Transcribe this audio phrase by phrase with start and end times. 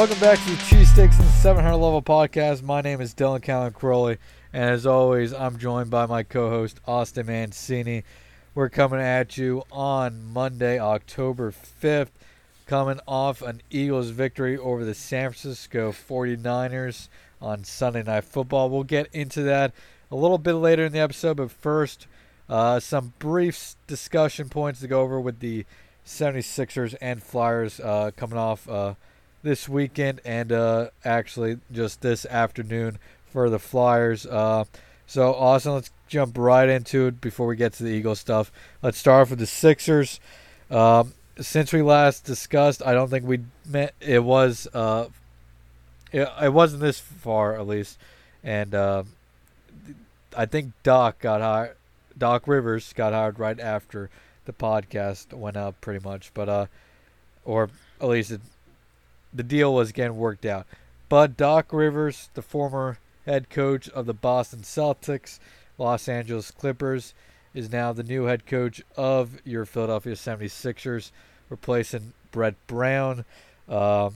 [0.00, 2.62] Welcome back to the Cheesesteaks and 700 Level Podcast.
[2.62, 4.16] My name is Dylan Callan Crowley,
[4.50, 8.04] and as always, I'm joined by my co host, Austin Mancini.
[8.54, 12.12] We're coming at you on Monday, October 5th,
[12.64, 17.08] coming off an Eagles victory over the San Francisco 49ers
[17.42, 18.70] on Sunday Night Football.
[18.70, 19.74] We'll get into that
[20.10, 22.06] a little bit later in the episode, but first,
[22.48, 25.66] uh, some brief discussion points to go over with the
[26.06, 28.66] 76ers and Flyers uh, coming off.
[28.66, 28.94] Uh,
[29.42, 32.98] this weekend and uh, actually just this afternoon
[33.32, 34.26] for the Flyers.
[34.26, 34.64] Uh,
[35.06, 35.74] so, awesome.
[35.74, 38.52] Let's jump right into it before we get to the Eagles stuff.
[38.82, 40.20] Let's start off with the Sixers.
[40.70, 43.94] Um, since we last discussed, I don't think we met.
[44.00, 44.68] It was.
[44.72, 45.06] Uh,
[46.12, 47.98] it, it wasn't this far at least,
[48.44, 49.04] and uh,
[50.36, 51.76] I think Doc got hired.
[52.16, 54.10] Doc Rivers got hired right after
[54.44, 56.30] the podcast went up, pretty much.
[56.34, 56.66] But uh,
[57.44, 58.40] or at least it
[59.32, 60.66] the deal was getting worked out.
[61.08, 65.38] But Doc Rivers, the former head coach of the Boston Celtics,
[65.78, 67.14] Los Angeles Clippers,
[67.54, 71.10] is now the new head coach of your Philadelphia 76ers,
[71.48, 73.24] replacing Brett Brown.
[73.68, 74.10] Uh,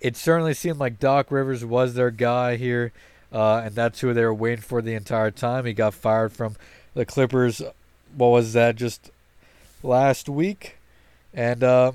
[0.00, 2.92] it certainly seemed like Doc Rivers was their guy here,
[3.32, 5.66] uh, and that's who they were waiting for the entire time.
[5.66, 6.56] He got fired from
[6.94, 7.60] the Clippers.
[8.16, 8.76] What was that?
[8.76, 9.10] Just
[9.82, 10.78] last week,
[11.34, 11.92] and uh,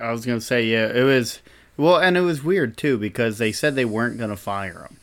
[0.00, 1.40] I was gonna say, yeah, it was
[1.78, 4.96] well, and it was weird too because they said they weren't going to fire him.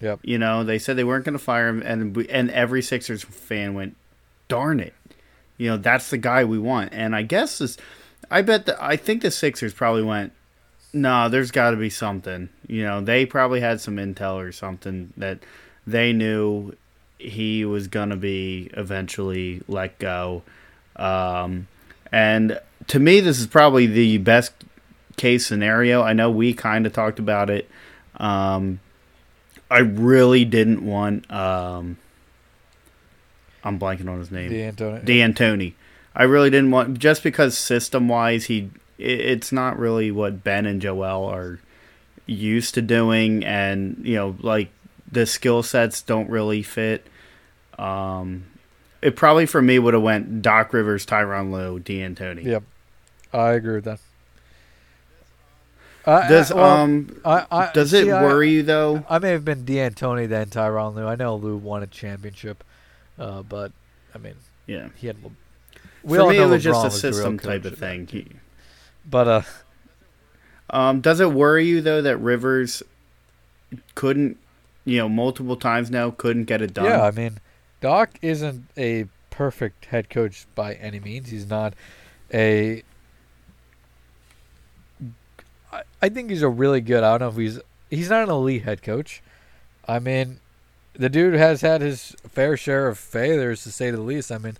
[0.00, 0.20] Yep.
[0.22, 3.74] You know, they said they weren't going to fire him, and and every Sixers fan
[3.74, 3.96] went,
[4.48, 4.94] "Darn it!"
[5.58, 6.92] You know, that's the guy we want.
[6.92, 7.76] And I guess this,
[8.30, 10.32] I bet that I think the Sixers probably went,
[10.92, 14.50] "No, nah, there's got to be something." You know, they probably had some intel or
[14.50, 15.40] something that
[15.86, 16.74] they knew
[17.18, 20.42] he was going to be eventually let go.
[20.96, 21.68] Um,
[22.10, 24.52] and to me, this is probably the best
[25.16, 26.02] case scenario.
[26.02, 27.68] I know we kind of talked about it.
[28.16, 28.80] Um,
[29.70, 31.30] I really didn't want.
[31.30, 31.96] Um,
[33.64, 34.50] I'm blanking on his name.
[34.50, 35.04] D'Antoni.
[35.04, 35.72] D'Antoni.
[36.14, 40.66] I really didn't want just because system wise he it, it's not really what Ben
[40.66, 41.58] and Joel are
[42.26, 44.70] used to doing, and you know like
[45.10, 47.06] the skill sets don't really fit.
[47.78, 48.44] Um,
[49.02, 52.44] it probably for me would have went Doc Rivers, Tyronn Lue, D'Antoni.
[52.44, 52.62] Yep,
[53.32, 54.00] I agree with that.
[56.06, 59.04] Uh, does well, um I, I, does see, it worry I, you though?
[59.08, 61.06] I may have been D'Antoni then Tyronn Lue.
[61.06, 62.62] I know Lue won a championship,
[63.18, 63.72] uh, but
[64.14, 64.34] I mean,
[64.66, 65.16] yeah, he had.
[66.02, 68.06] We For me, it was just a system type of thing.
[68.06, 68.26] He,
[69.08, 69.42] but uh,
[70.70, 72.82] um, does it worry you though that Rivers
[73.94, 74.36] couldn't,
[74.84, 76.84] you know, multiple times now couldn't get it done?
[76.84, 77.38] Yeah, I mean,
[77.80, 81.30] Doc isn't a perfect head coach by any means.
[81.30, 81.74] He's not
[82.32, 82.82] a
[86.04, 87.02] I, think he's a really good.
[87.02, 87.60] I don't know if he's
[87.90, 89.22] he's not an elite head coach.
[89.86, 90.40] I mean,
[90.94, 94.30] the dude has had his fair share of failures to say the least.
[94.30, 94.56] I mean,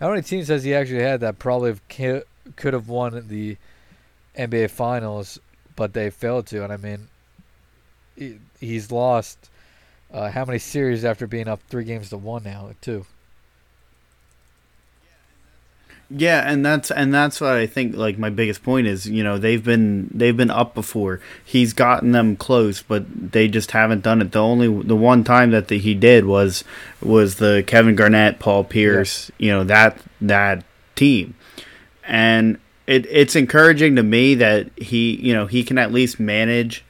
[0.00, 2.24] how many teams has he actually had that probably have,
[2.56, 3.56] could have won the
[4.36, 5.38] NBA Finals,
[5.76, 6.64] but they failed to?
[6.64, 7.08] And I mean,
[8.16, 9.50] he, he's lost
[10.12, 13.04] uh, how many series after being up three games to one now too.
[16.10, 17.94] Yeah, and that's and that's what I think.
[17.94, 21.20] Like my biggest point is, you know, they've been they've been up before.
[21.44, 24.32] He's gotten them close, but they just haven't done it.
[24.32, 26.64] The only the one time that the, he did was
[27.02, 29.46] was the Kevin Garnett, Paul Pierce, yeah.
[29.46, 30.64] you know that that
[30.96, 31.34] team,
[32.04, 36.86] and it it's encouraging to me that he you know he can at least manage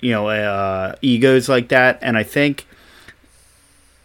[0.00, 2.66] you know uh, egos like that, and I think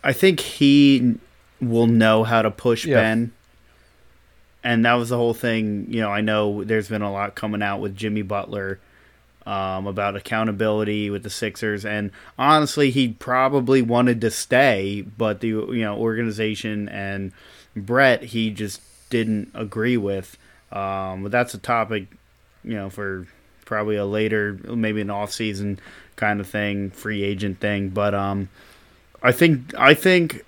[0.03, 1.15] I think he
[1.61, 2.95] will know how to push yeah.
[2.95, 3.31] Ben
[4.67, 5.87] and that was the whole thing.
[5.89, 8.81] You know, I know there's been a lot coming out with Jimmy Butler
[9.45, 15.47] um, about accountability with the Sixers, and honestly, he probably wanted to stay, but the
[15.47, 17.31] you know organization and
[17.77, 20.37] Brett he just didn't agree with.
[20.73, 22.07] Um, but that's a topic,
[22.65, 23.25] you know, for
[23.63, 25.79] probably a later, maybe an off season
[26.17, 27.87] kind of thing, free agent thing.
[27.87, 28.49] But um,
[29.23, 30.43] I think I think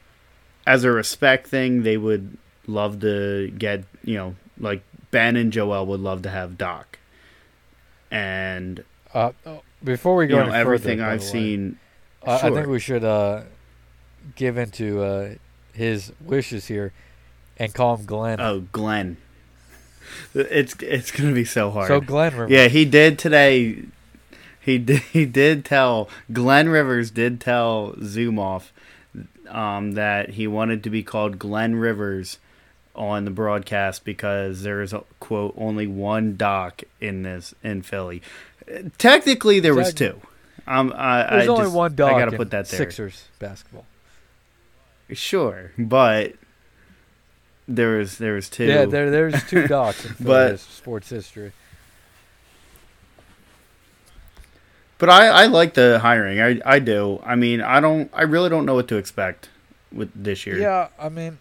[0.67, 2.37] as a respect thing, they would
[2.69, 6.99] love to get you know like Ben and Joel would love to have Doc,
[8.11, 8.83] and
[9.13, 9.31] uh,
[9.83, 11.79] before we go, you know, everything further, I've seen.
[12.25, 12.51] Way, sure.
[12.51, 13.43] I think we should uh,
[14.35, 15.33] give into uh,
[15.73, 16.93] his wishes here
[17.57, 18.39] and call him Glenn.
[18.39, 19.17] Oh, Glenn.
[20.33, 21.87] It's it's gonna be so hard.
[21.87, 22.51] So Glenn Rivers.
[22.51, 23.83] Yeah, he did today.
[24.59, 25.01] He did.
[25.01, 28.71] He did tell Glenn Rivers did tell Zumoff
[29.47, 32.39] um, that he wanted to be called Glenn Rivers
[32.99, 38.21] on the broadcast because there is a quote only one doc in this in Philly.
[38.99, 40.21] Technically, there was two.
[40.67, 42.11] Um, I, There's I only just- one dog.
[42.13, 42.77] I gotta put that there.
[42.77, 43.85] Sixers basketball.
[45.11, 46.33] Sure, but
[47.67, 48.65] there was there was two.
[48.65, 51.53] Yeah, there there's two docs in But- sports history.
[54.99, 56.41] But I, I like the hiring.
[56.41, 57.21] I, I do.
[57.23, 58.11] I mean, I don't.
[58.13, 59.47] I really don't know what to expect
[59.93, 60.59] with this year.
[60.59, 61.37] Yeah, I mean,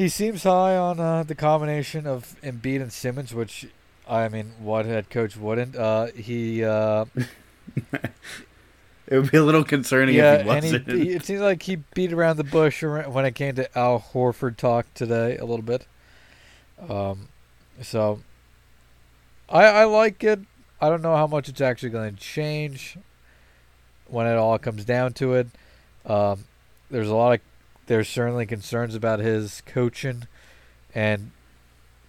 [0.00, 3.66] he seems high on uh, the combination of Embiid and Simmons, which
[4.08, 5.76] I mean, what head coach wouldn't?
[5.76, 7.04] Uh, he uh,
[9.06, 10.88] It would be a little concerning yeah, if he wasn't.
[10.88, 14.00] he, he, it seems like he beat around the bush when it came to Al
[14.00, 15.86] Horford talk today a little bit.
[16.88, 17.28] Um,
[17.82, 18.20] so
[19.50, 20.40] I I like it.
[20.80, 22.96] I don't know how much it's actually going to change
[24.06, 25.48] when it all comes down to it.
[26.06, 26.44] Um,
[26.90, 27.40] there's a lot of
[27.90, 30.28] there's certainly concerns about his coaching
[30.94, 31.32] and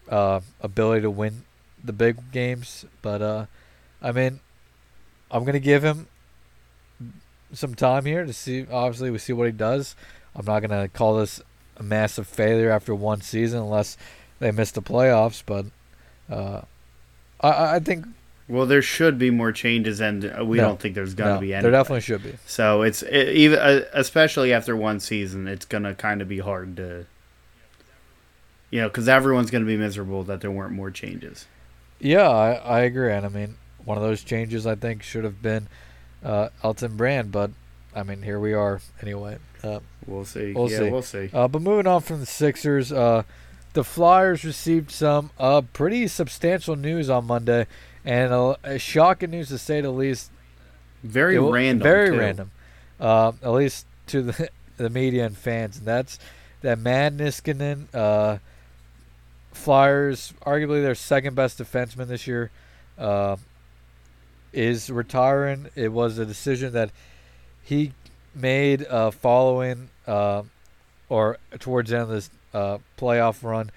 [0.10, 1.42] uh, ability to win
[1.84, 3.46] the big games, but uh,
[4.00, 4.42] I mean,
[5.32, 6.06] I'm gonna give him
[7.52, 8.68] some time here to see.
[8.72, 9.96] Obviously, we see what he does.
[10.36, 11.42] I'm not gonna call this
[11.78, 13.98] a massive failure after one season unless
[14.38, 15.42] they miss the playoffs.
[15.44, 15.66] But
[16.30, 16.62] uh,
[17.42, 18.06] I, I think
[18.52, 20.64] well, there should be more changes, and uh, we No.
[20.68, 21.62] don't think there's gonna no, be any.
[21.64, 22.34] there definitely should be.
[22.46, 26.76] So it's it, even uh, especially after one season, it's gonna kind of be hard
[26.78, 27.06] to,
[28.70, 31.46] you know, because everyone's gonna be miserable that there weren't more changes.
[32.00, 33.12] Yeah, I, I agree.
[33.12, 33.56] And I mean,
[33.86, 35.68] one of those changes I think should have been
[36.24, 37.52] uh, Elton Brand, but
[37.96, 39.38] I mean, here we are anyway.
[39.64, 40.52] Uh, We'll see.
[40.54, 40.90] We'll yeah, see.
[40.90, 41.30] we'll see.
[41.32, 43.22] Uh, but moving on from the Sixers, uh,
[43.74, 47.68] the Flyers received some uh, pretty substantial news on Monday,
[48.06, 50.32] and a, a shocking news to say the least.
[51.04, 51.84] Very It random.
[51.84, 52.18] Very too.
[52.18, 52.52] random,
[53.00, 56.20] uh, at least to the, the media and fans, and that's
[56.62, 58.38] that Matt Niskanen, uh,
[59.52, 62.52] Flyers, arguably their second best defenseman this year,
[62.98, 63.36] uh,
[64.54, 65.70] is retiring.
[65.76, 66.92] It was a decision that
[67.64, 67.94] he
[68.34, 70.44] made uh, following uh,
[71.10, 73.72] or towards the end of this uh, playoff run.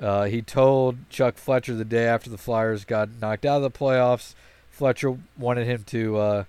[0.00, 3.78] Uh, he told Chuck Fletcher the day after the Flyers got knocked out of the
[3.78, 4.34] playoffs.
[4.70, 6.44] Fletcher wanted him to uh,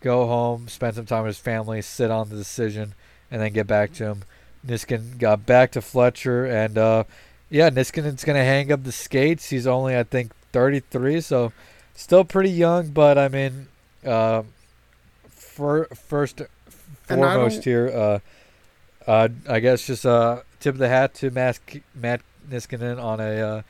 [0.00, 2.94] go home, spend some time with his family, sit on the decision,
[3.30, 4.22] and then get back to him.
[4.66, 7.04] Niskin got back to Fletcher, and uh,
[7.50, 9.50] yeah, Niskanen's going to hang up the skates.
[9.50, 11.52] He's only, I think, 33, so
[11.94, 13.68] still pretty young, but I mean,
[14.04, 14.42] uh,
[15.28, 16.42] for, first
[17.02, 18.18] foremost here, uh,
[19.10, 21.60] uh, I guess just uh, tip of the hat to Matt,
[21.94, 22.20] Matt
[22.50, 23.62] Niskanen on a uh,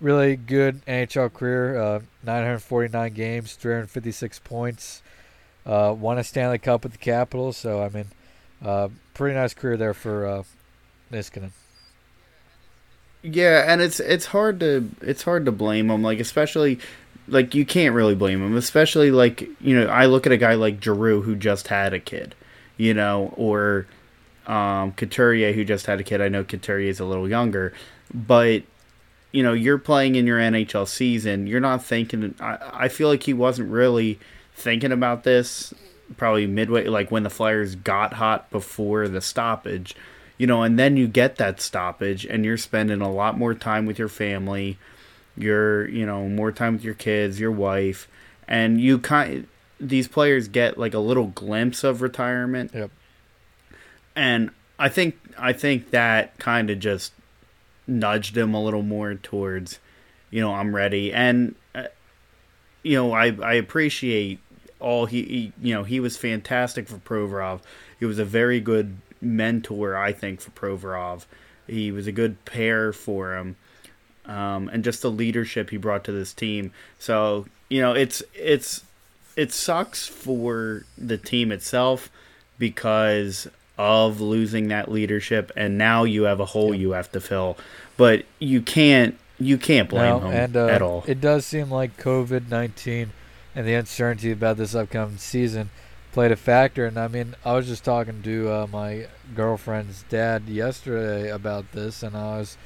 [0.00, 1.78] really good NHL career.
[1.78, 5.02] Uh, 949 games, 356 points.
[5.66, 7.56] Uh, won a Stanley Cup with the Capitals.
[7.56, 8.06] So I mean,
[8.64, 10.42] uh, pretty nice career there for uh,
[11.10, 11.50] Niskanen.
[13.22, 16.02] Yeah, and it's it's hard to it's hard to blame him.
[16.02, 16.78] Like especially
[17.26, 18.56] like you can't really blame him.
[18.56, 22.00] Especially like you know I look at a guy like Giroux who just had a
[22.00, 22.34] kid,
[22.76, 23.86] you know, or
[24.46, 26.20] um, Couturier who just had a kid.
[26.20, 27.72] I know Couturier is a little younger,
[28.12, 28.62] but
[29.32, 31.46] you know you're playing in your NHL season.
[31.46, 32.34] You're not thinking.
[32.40, 34.18] I, I feel like he wasn't really
[34.54, 35.72] thinking about this.
[36.16, 39.96] Probably midway, like when the Flyers got hot before the stoppage
[40.36, 43.86] you know, and then you get that stoppage and you're spending a lot more time
[43.86, 44.78] with your family,
[45.36, 48.08] you're, you know, more time with your kids, your wife,
[48.48, 49.46] and you kind
[49.80, 52.72] these players get like a little glimpse of retirement.
[52.74, 52.90] Yep.
[54.16, 57.12] And I think I think that kind of just
[57.86, 59.78] nudged him a little more towards,
[60.30, 61.12] you know, I'm ready.
[61.12, 61.84] And uh,
[62.82, 64.40] you know, I I appreciate
[64.80, 67.60] all he, he you know, he was fantastic for Provorov.
[67.98, 71.24] He was a very good mentor, I think, for Provorov.
[71.66, 73.56] He was a good pair for him,
[74.26, 76.72] um, and just the leadership he brought to this team.
[76.98, 78.84] So you know, it's it's
[79.36, 82.10] it sucks for the team itself
[82.58, 87.56] because of losing that leadership, and now you have a hole you have to fill.
[87.96, 91.04] But you can't you can't blame No, him and uh, at all.
[91.06, 93.10] it does seem like COVID 19
[93.54, 95.70] and the uncertainty about this upcoming season
[96.12, 96.86] played a factor.
[96.86, 102.02] And I mean, I was just talking to uh, my girlfriend's dad yesterday about this,
[102.02, 102.56] and I was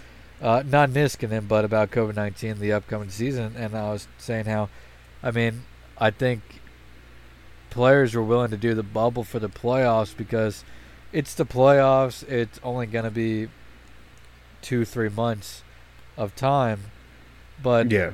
[0.42, 3.54] uh, not him, but about COVID 19, the upcoming season.
[3.56, 4.68] And I was saying how,
[5.22, 5.62] I mean,
[5.98, 6.42] I think
[7.70, 10.64] players were willing to do the bubble for the playoffs because
[11.12, 12.26] it's the playoffs.
[12.28, 13.48] It's only going to be
[14.62, 15.62] two, three months
[16.16, 16.84] of time.
[17.62, 18.12] But yeah,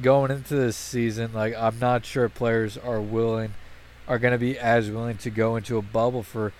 [0.00, 3.54] going into this season, like I'm not sure players are willing,
[4.08, 6.52] are going to be as willing to go into a bubble for.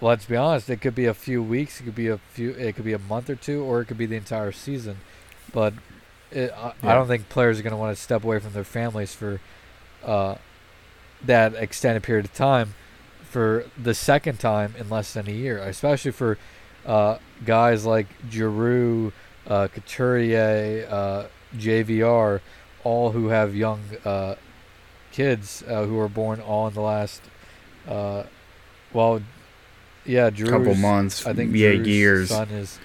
[0.00, 0.68] Let's be honest.
[0.68, 1.80] It could be a few weeks.
[1.80, 2.50] It could be a few.
[2.50, 4.96] It could be a month or two, or it could be the entire season.
[5.52, 5.74] But
[6.32, 6.90] it, I, Yeah.
[6.90, 9.40] I don't think players are going to want to step away from their families for
[10.04, 10.34] uh,
[11.22, 12.74] that extended period of time
[13.34, 16.38] for the second time in less than a year, especially for
[16.86, 19.12] uh, guys like Giroux,
[19.48, 21.24] uh, Couturier, uh,
[21.56, 22.40] JVR,
[22.84, 24.36] all who have young uh,
[25.10, 27.22] kids uh, who were born all in the last,
[27.88, 28.22] uh,
[28.92, 29.20] well,
[30.04, 32.28] yeah, Giroux's, couple months, I think yeah, Giroux's years.
[32.28, 32.78] son is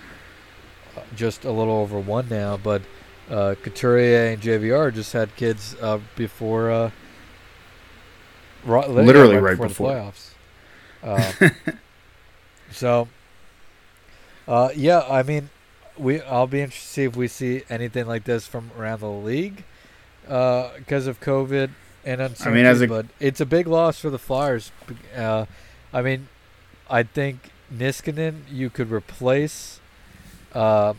[0.98, 2.82] uh, just a little over one now, but
[3.30, 6.90] uh, Couturier and JVR just had kids uh, before, uh,
[8.68, 9.94] yeah, Literally right before, before.
[9.94, 10.29] the playoffs.
[11.04, 11.32] Uh,
[12.72, 13.08] so,
[14.48, 15.50] uh, yeah, I mean,
[15.98, 19.10] we I'll be interested to see if we see anything like this from around the
[19.10, 19.64] league
[20.24, 21.72] because of COVID
[22.06, 22.62] and uncertainty.
[22.66, 24.72] as a- but it's a big loss for the Flyers.
[25.16, 25.46] Uh,
[25.94, 26.28] I mean,
[26.90, 29.80] I think Niskanen you could replace
[30.54, 30.94] uh,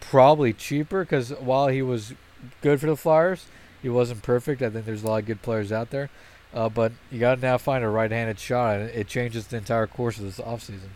[0.00, 2.14] probably cheaper because while he was
[2.62, 3.46] good for the Flyers,
[3.82, 4.62] he wasn't perfect.
[4.62, 6.10] I think there's a lot of good players out there.
[6.54, 9.86] Uh, but you got to now find a right-handed shot, and it changes the entire
[9.86, 10.90] course of this offseason.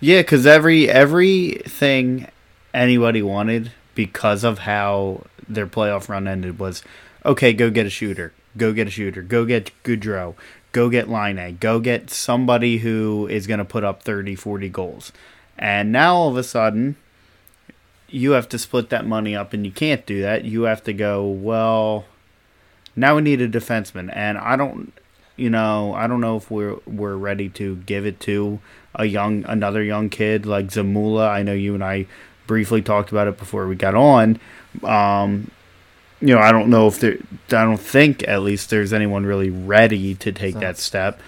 [0.00, 2.28] Yeah, because every everything
[2.72, 6.82] anybody wanted because of how their playoff run ended was
[7.24, 7.52] okay.
[7.52, 8.32] Go get a shooter.
[8.56, 9.22] Go get a shooter.
[9.22, 10.34] Go get Gaudreau.
[10.72, 11.56] Go get Laine.
[11.60, 15.12] Go get somebody who is going to put up 30, 40 goals.
[15.56, 16.96] And now all of a sudden,
[18.08, 20.44] you have to split that money up, and you can't do that.
[20.44, 22.06] You have to go well.
[22.96, 24.92] Now we need a defenseman, and I don't,
[25.36, 28.60] you know, I don't know if we're we're ready to give it to
[28.94, 31.28] a young another young kid like Zamula.
[31.28, 32.06] I know you and I
[32.46, 34.38] briefly talked about it before we got on.
[34.82, 35.50] Um,
[36.20, 37.18] you know, I don't know if there.
[37.48, 41.20] I don't think at least there's anyone really ready to take that step.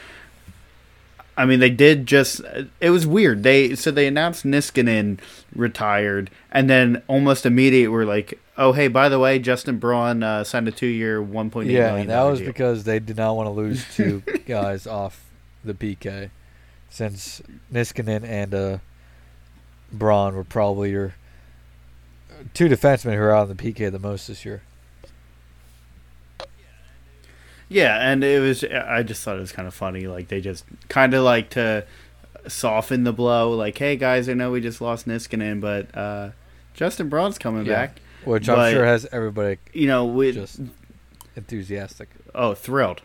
[1.36, 2.40] I mean, they did just.
[2.80, 3.42] It was weird.
[3.42, 5.18] They so they announced Niskanen
[5.54, 10.44] retired, and then almost immediately were like, "Oh, hey, by the way, Justin Braun uh,
[10.44, 13.16] signed a two-year, one point eight Yeah, million and that was deal." because they did
[13.18, 15.24] not want to lose two guys off
[15.62, 16.30] the PK,
[16.88, 18.78] since Niskanen and uh,
[19.92, 21.14] Braun were probably your
[22.54, 24.62] two defensemen who are out on the PK the most this year.
[27.68, 28.62] Yeah, and it was.
[28.64, 30.06] I just thought it was kind of funny.
[30.06, 31.84] Like they just kind of like to
[32.46, 33.50] soften the blow.
[33.52, 36.30] Like, hey guys, I know we just lost Niskanen, but uh,
[36.74, 37.72] Justin Braun's coming Yeah.
[37.86, 38.00] back.
[38.24, 40.60] Which But- I'm sure has everybody You know, we just
[41.36, 42.08] enthusiastic.
[42.34, 43.02] oh thrilled.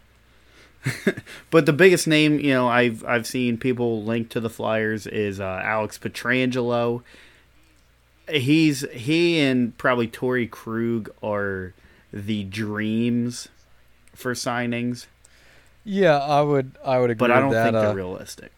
[1.51, 5.39] but the biggest name, you know, I've I've seen people linked to the Flyers is
[5.39, 7.01] uh, Alex Pietrangelo.
[8.30, 11.74] He's he and probably Torey Krug are
[12.13, 13.48] the dreams
[14.22, 15.08] for signings,
[15.84, 17.63] Yeah, I would I would agree but I don't that.
[17.66, 18.51] think uh, they're realistic.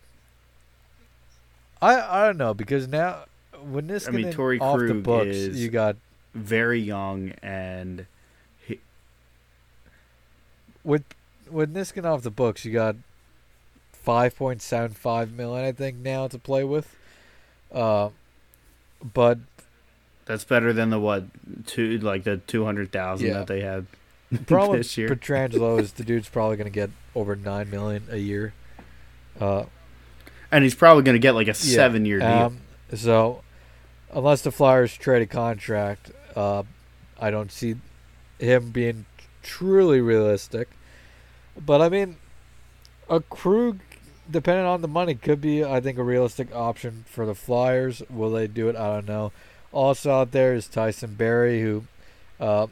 [1.81, 3.25] I I don't know because now
[3.69, 5.95] when this I mean, Torey off the books, is- you got
[6.33, 8.05] very young and
[10.83, 11.03] with
[11.49, 12.95] with Niskin off the books, you got
[13.91, 16.95] five point seven five million, I think, now to play with.
[17.71, 18.09] Uh,
[19.13, 19.39] but
[20.25, 21.25] that's better than the what
[21.65, 23.33] two like the two hundred thousand Yeah.
[23.35, 23.85] that they had
[24.47, 25.09] problem this year.
[25.09, 28.53] Pietrangelo is the dude's probably going to get over nine million a year.
[29.39, 29.65] Uh,
[30.51, 32.27] and he's probably going to get like a seven year deal.
[32.27, 32.59] Um,
[32.93, 33.41] so,
[34.11, 36.63] unless the Flyers trade a contract, uh,
[37.19, 37.75] I don't see
[38.39, 39.05] him being
[39.41, 40.69] truly realistic.
[41.57, 42.17] But I mean,
[43.09, 43.79] a Krug,
[44.29, 48.01] depending on the money, could be I think a realistic option for the Flyers.
[48.09, 48.75] Will they do it?
[48.75, 49.31] I don't know.
[49.71, 51.85] Also out there is Tyson Barrie, who
[52.39, 52.67] uh,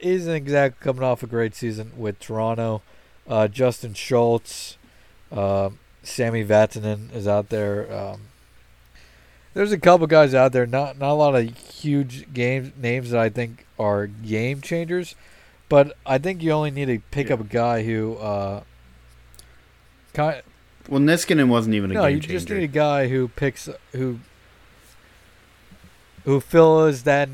[0.00, 2.82] isn't exactly coming off a great season with Toronto.
[3.28, 4.76] Uh, Justin Schultz.
[5.30, 5.70] Uh,
[6.02, 7.92] Sami Vatanen is out there.
[7.92, 8.20] Um,
[9.52, 13.20] there's a couple guys out there, not not a lot of huge game names that
[13.20, 15.14] I think are game changers,
[15.68, 17.34] but I think you only need to pick Yeah.
[17.34, 18.62] up a guy who, uh,
[20.14, 20.42] kind
[20.88, 24.20] well, Niskanen wasn't even a no, game you just need a guy who picks who
[26.24, 27.28] who fills that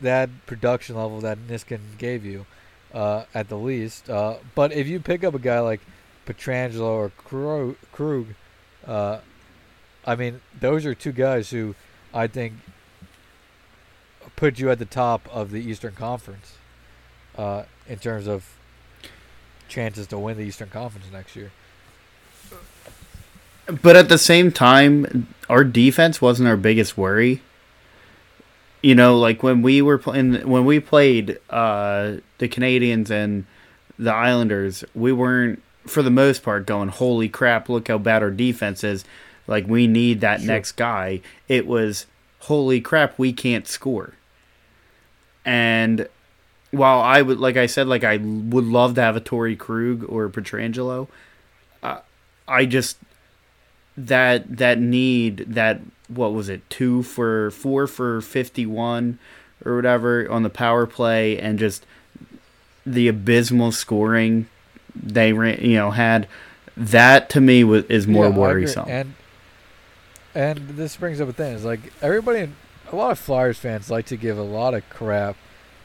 [0.00, 2.46] that production level that Niskin gave you,
[2.94, 4.08] uh, at the least.
[4.08, 5.80] Uh, but if you pick up a guy like
[6.26, 8.26] Pietrangelo or Krug,
[8.86, 9.18] uh,
[10.06, 11.74] I mean, those are two guys who
[12.14, 12.54] I think
[14.36, 16.56] put you at the top of the Eastern Conference
[17.36, 18.56] uh, in terms of
[19.68, 21.50] chances to win the Eastern Conference next year.
[23.82, 27.42] But at the same time, our defense wasn't our biggest worry.
[28.82, 33.44] You know, like when we were playing, when we played uh, the Canadiens and
[33.98, 37.68] the Islanders, we weren't, for the most part, going, "Holy crap!
[37.68, 39.04] Look how bad our defense is!"
[39.48, 40.46] Like we need that Sure.
[40.48, 41.20] next guy.
[41.48, 42.06] It was,
[42.40, 44.12] holy crap, we can't score.
[45.44, 46.06] And
[46.70, 50.04] while I would, like I said, like I would love to have a Torey Krug
[50.08, 51.08] or a Pietrangelo,
[51.82, 52.00] uh,
[52.46, 52.98] I just
[53.96, 59.18] that that need that what was it two for four for fifty one
[59.64, 61.84] or whatever on the power play and just
[62.86, 64.48] the abysmal scoring
[64.94, 66.26] they ran, you know had
[66.76, 68.88] that to me was, is more Yeah, worrisome.
[68.88, 69.14] And
[70.34, 71.54] and this brings up a thing.
[71.54, 72.50] Is like everybody,
[72.92, 75.36] a lot of Flyers fans like to give a lot of crap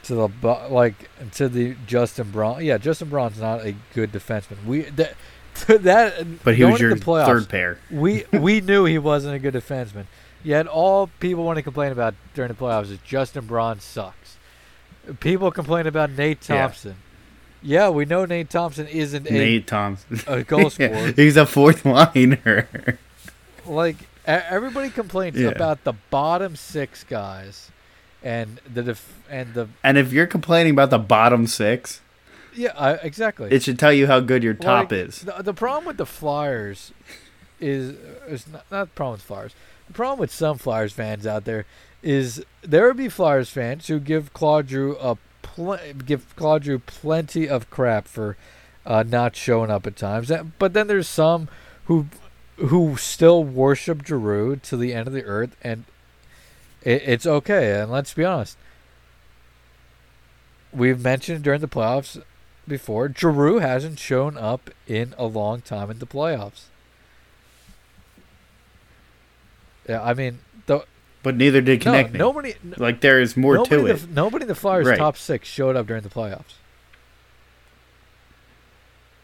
[0.04, 0.28] to the
[0.70, 2.64] like to the Justin Braun.
[2.64, 4.64] Yeah, Justin Braun's not a good defenseman.
[4.64, 5.14] We that
[5.66, 7.78] that but he was your playoffs, third pair.
[7.90, 10.06] we we knew he wasn't a good defenseman.
[10.42, 14.36] Yet all people want to complain about during the playoffs is Justin Braun sucks.
[15.20, 16.96] People complain about Nate Thompson.
[17.62, 20.20] Yeah, we know Nate Thompson isn't a, Nate Thompson.
[20.26, 21.12] a goal scorer.
[21.12, 22.68] He's a fourth liner.
[23.64, 23.96] like
[24.26, 25.48] everybody complains Yeah.
[25.48, 27.70] about the bottom six guys,
[28.22, 32.00] and the def- and the and if you're complaining about the bottom six,
[32.54, 33.50] yeah I, exactly.
[33.50, 35.20] it should tell you how good your top Like, is.
[35.22, 36.92] The, the problem with the Flyers
[37.60, 37.96] is
[38.28, 39.54] is not, not the problem with Flyers.
[39.86, 41.66] The problem with some Flyers fans out there
[42.02, 46.80] is there would be Flyers fans who give Claude Giroux a pl- give Claude Giroux
[46.80, 48.36] plenty of crap for
[48.86, 50.30] uh, not showing up at times.
[50.58, 51.48] But then there's some
[51.86, 52.06] who
[52.56, 55.84] who still worship Giroux to the end of the earth, and
[56.82, 57.80] it, it's okay.
[57.80, 58.56] And let's be honest,
[60.72, 62.22] we've mentioned during the playoffs
[62.68, 66.64] before, Giroux hasn't shown up in a long time in the playoffs.
[69.88, 70.84] Yeah, I mean, the,
[71.22, 72.12] But neither did no, Connect.
[72.14, 73.94] nobody, like there is more to it.
[73.98, 74.98] the, nobody in the Flyers' Right.
[74.98, 76.54] top six showed up during the playoffs.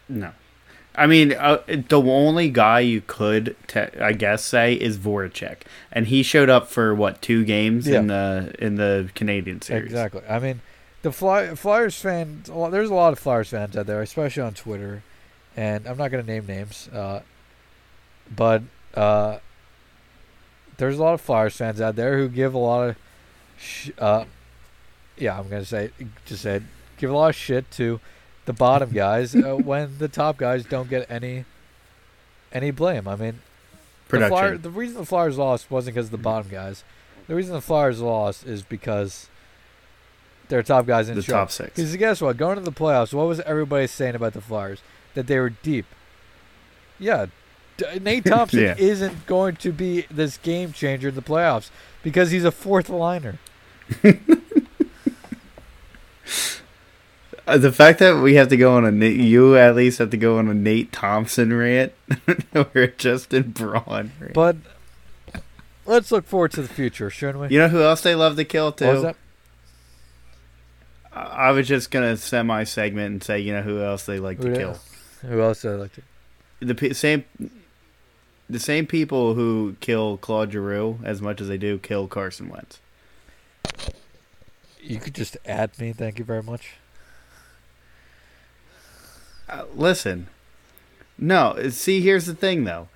[0.07, 0.31] No.
[0.93, 5.59] I mean, uh, the only guy you could, te- I guess, say is Voracek,
[5.91, 9.85] and he showed up for what two games in the in the Canadian series.
[9.85, 10.21] Exactly.
[10.27, 10.59] I mean,
[11.01, 12.47] the Fly, Flyers fans.
[12.47, 15.03] There's a lot of Flyers fans out there, especially on Twitter,
[15.55, 17.21] and I'm not going to name names, uh,
[18.35, 19.39] but uh,
[20.77, 22.95] there's a lot of Flyers fans out there who give a lot of,
[23.57, 24.25] sh- uh,
[25.17, 25.91] yeah, I'm going to say,
[26.25, 26.61] just say,
[26.97, 27.99] give a lot of shit to
[28.45, 31.45] the bottom guys uh, when the top guys don't get any,
[32.53, 33.07] any blame.
[33.07, 33.41] I mean,
[34.07, 36.83] the, Flyer, the reason the Flyers lost wasn't because of the bottom guys.
[37.27, 39.29] The reason the Flyers lost is because
[40.51, 41.71] their top guys didn't the top six.
[41.75, 42.37] Because guess what?
[42.37, 44.81] Going to the playoffs, what was everybody saying about the Flyers?
[45.15, 45.85] That they were deep.
[46.99, 47.25] Yeah,
[47.99, 48.75] Nate Thompson Yeah.
[48.77, 51.69] isn't going to be this game changer in the playoffs
[52.03, 53.39] because he's a fourth liner.
[57.47, 60.15] Uh, the fact that we have to go on a you at least have to
[60.17, 61.91] go on a Nate Thompson rant
[62.55, 64.33] or Justin Braun rant.
[64.33, 64.57] But
[65.85, 67.47] let's look forward to the future, shouldn't we?
[67.49, 69.13] you know who else they love to kill too?
[71.13, 71.39] What was that?
[71.39, 74.47] I was just gonna semi segment and say you know who else they like to
[74.49, 74.79] Who- kill.
[75.27, 76.01] Who else I like to?
[76.61, 77.25] The pe- same,
[78.49, 82.79] the same people who kill Claude Giroux as much as they do kill Carson Wentz.
[84.81, 85.93] You could just add me.
[85.93, 86.73] Thank you very much.
[89.49, 90.27] Uh, listen,
[91.17, 91.69] no.
[91.69, 92.87] See, here's the thing, though.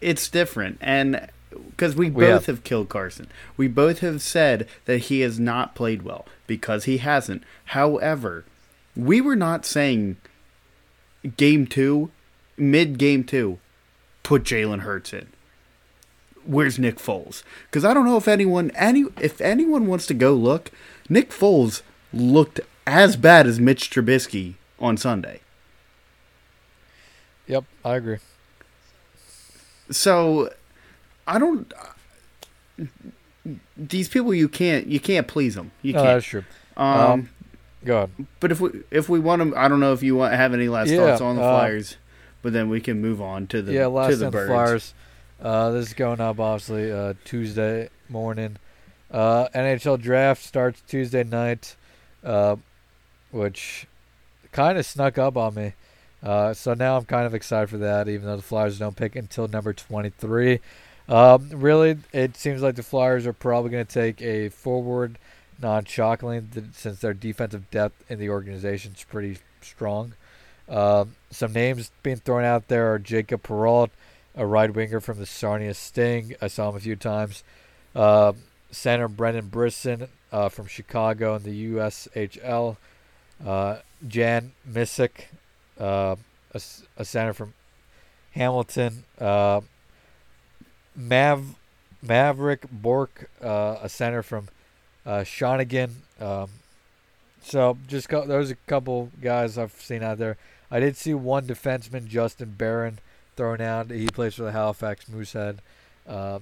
[0.00, 1.28] It's different, and
[1.70, 5.38] because we We both have- have killed Carson, we both have said that he has
[5.40, 7.42] not played well because he hasn't.
[7.66, 8.44] However,
[8.96, 10.16] we were not saying
[11.36, 12.10] game two,
[12.56, 13.58] mid game two,
[14.22, 15.26] put Jalen Hurts in.
[16.46, 17.42] Where's Nick Foles?
[17.70, 20.70] Because I don't know if anyone any if anyone wants to go look,
[21.08, 25.40] Nick Foles looked as bad as Mitch Trubisky on Sunday.
[27.46, 28.18] Yep, I agree.
[29.90, 30.52] So
[31.26, 31.72] I don't.
[33.76, 35.70] These people you can't you can't please them.
[35.82, 36.04] You can't.
[36.06, 36.44] that's true.
[36.76, 37.28] Um, um,
[37.84, 38.10] Go ahead.
[38.40, 40.68] but if we if we want them, I don't know if you want have any
[40.68, 41.96] last Yeah, thoughts on the uh, Flyers,
[42.42, 44.48] but then we can move on to the yeah, to last the on the birds.
[44.50, 44.94] Flyers.
[45.42, 48.56] Uh, this is going up obviously uh, Tuesday morning.
[49.10, 51.76] Uh, NHL draft starts Tuesday night,
[52.24, 52.56] uh,
[53.30, 53.86] which
[54.52, 55.74] kind of snuck up on me.
[56.22, 59.14] Uh, so now I'm kind of excited for that, even though the Flyers don't pick
[59.14, 60.60] until number 23.
[61.08, 65.18] Um, really, it seems like the Flyers are probably going to take a forward,
[65.60, 70.14] non shockingly, th- since their defensive depth in the organization is pretty strong.
[70.68, 73.90] Um, some names being thrown out there are Jacob Perreault,
[74.34, 76.36] a right winger from the Sarnia Sting.
[76.40, 77.44] I saw him a few times.
[77.94, 78.32] Uh,
[78.70, 82.76] center Brendan Brisson uh, from Chicago in the USHL.
[83.44, 85.26] Uh, Jan Mysak,
[85.78, 86.16] uh,
[86.52, 86.60] a,
[86.96, 87.52] a center from
[88.32, 89.04] Hamilton.
[90.96, 91.56] Mav
[92.04, 94.48] Mavrik Bourque, uh, a center from
[95.06, 95.90] uh, Shawinigan.
[96.20, 96.50] Um,
[97.42, 100.36] so just co- those are a couple guys I've seen out there.
[100.70, 102.98] I did see one defenseman, Justin Barron,
[103.36, 103.90] thrown out.
[103.90, 105.60] He plays for the Halifax Moosehead.
[106.06, 106.40] Uh,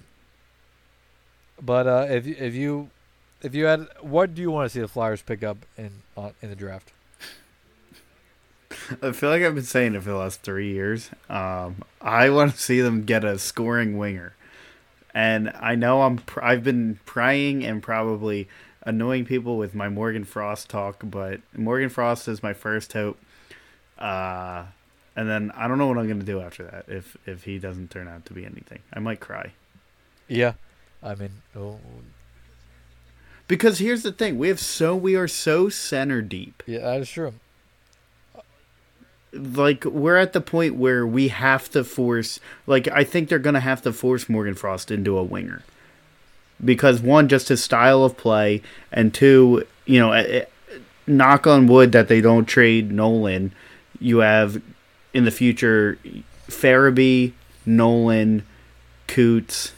[1.61, 2.91] but uh, if if you
[3.43, 6.31] if you had, what do you want to see the Flyers pick up in uh,
[6.41, 6.93] in the draft?
[9.03, 11.11] I feel like I've been saying it for the last three years.
[11.29, 14.35] Um, I want to see them get a scoring winger,
[15.15, 18.49] and I know I'm pr- I've been prying and probably
[18.85, 23.19] annoying people with my Morgan Frost talk, but Morgan Frost is my first hope.
[23.99, 24.65] Uh,
[25.15, 27.91] and then I don't know what I'm gonna do after that if if he doesn't
[27.91, 28.81] turn out to be anything.
[28.93, 29.53] I might cry.
[30.29, 30.55] Yeah,
[31.03, 31.79] I mean, oh,
[33.49, 36.63] Because here's the thing, we have so we are so center deep.
[36.67, 37.35] yeah, that is true.
[39.33, 43.55] Like we're at the point where we have to force like I think they're going
[43.55, 45.63] to have to force Morgan Frost into a winger.
[46.63, 51.67] Because one just his style of play and two, you know, eh, eh, knock on
[51.67, 53.53] wood that they don't trade Nolan.
[53.99, 54.63] You have
[55.15, 55.99] in the future
[56.49, 57.33] Farabee,
[57.67, 58.45] Nolan,
[59.09, 59.73] Coots,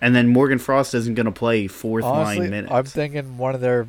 [0.00, 2.72] and then Morgan Frost isn't going to play fourth Honestly, line minutes.
[2.72, 3.86] I'm thinking one of their.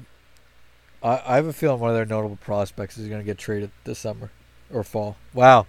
[1.01, 3.71] I, I have a feeling one of their notable prospects is going to get traded
[3.85, 4.31] this summer
[4.71, 5.17] or fall.
[5.33, 5.65] Wow,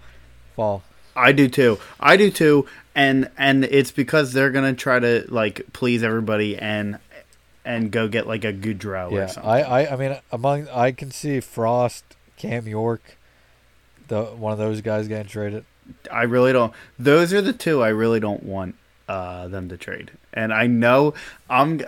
[0.55, 0.83] fall.
[1.15, 1.79] I do too.
[1.99, 2.67] I do too.
[2.95, 6.99] And and it's because they're gonna try to like please everybody and
[7.63, 9.49] and go get like a Gaudreau or Yeah, something.
[9.49, 12.03] I, I, I mean, among I can see Frost,
[12.37, 13.17] Cam York,
[14.07, 15.65] the one of those guys getting traded.
[16.11, 16.73] I really don't.
[16.97, 18.75] Those are the two I really don't want
[19.07, 20.11] uh, them to trade.
[20.33, 21.13] And I know
[21.49, 21.81] I'm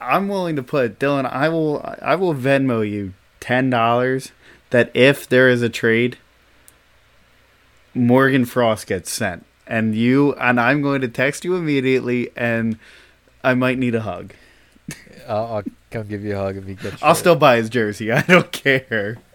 [0.00, 1.30] I'm willing to put Dylan.
[1.30, 4.32] I will I will Venmo you ten dollars
[4.70, 6.18] that if there is a trade,
[8.06, 12.78] Morgan Frost gets sent, and you and I'm going to text you immediately, and
[13.44, 14.32] I might need a hug.
[15.28, 17.02] I'll, I'll come give you a hug if he gets.
[17.02, 18.10] I'll still buy his jersey.
[18.12, 19.18] I don't care.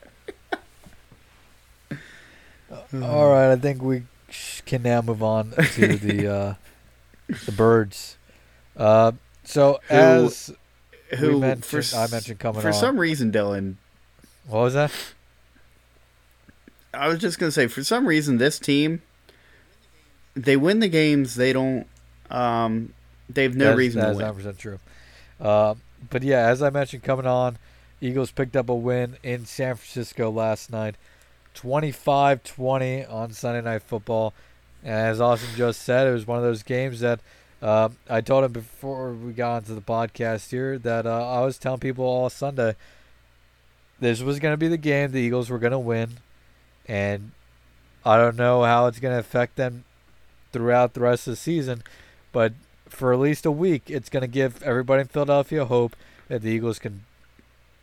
[3.02, 4.04] All right, I think we
[4.66, 6.54] can now move on to the uh,
[7.46, 8.18] the birds.
[8.78, 10.54] Uh, so Who- as
[11.20, 12.74] Who mentioned, for, I mentioned coming for on.
[12.74, 13.76] some reason, Dylan.
[14.48, 14.92] what was that?
[16.94, 19.02] I was just gonna say, for some reason, this team,
[20.36, 21.36] they win the games.
[21.36, 21.88] They don't.
[22.30, 22.94] Um,
[23.30, 24.26] they have no That's- reason to That's win.
[24.28, 24.80] not percent true.
[25.40, 25.76] Uh,
[26.10, 27.58] but yeah, as I mentioned, coming on,
[28.02, 30.96] Eagles picked up a win in San Francisco last night,
[31.56, 34.34] 25-20 on Sunday Night Football.
[34.84, 37.20] And as Austin just said, it was one of those games that
[37.62, 41.58] uh, I told him before we got onto the podcast here that uh, I was
[41.58, 42.76] telling people all Sunday
[44.00, 46.18] this was going to be the game the Eagles were going to win,
[46.88, 47.32] and
[48.06, 49.86] I don't know how it's going to affect them
[50.52, 51.84] throughout the rest of the season,
[52.32, 52.54] but
[52.88, 55.96] for at least a week, it's going to give everybody in Philadelphia hope
[56.28, 57.06] that the Eagles can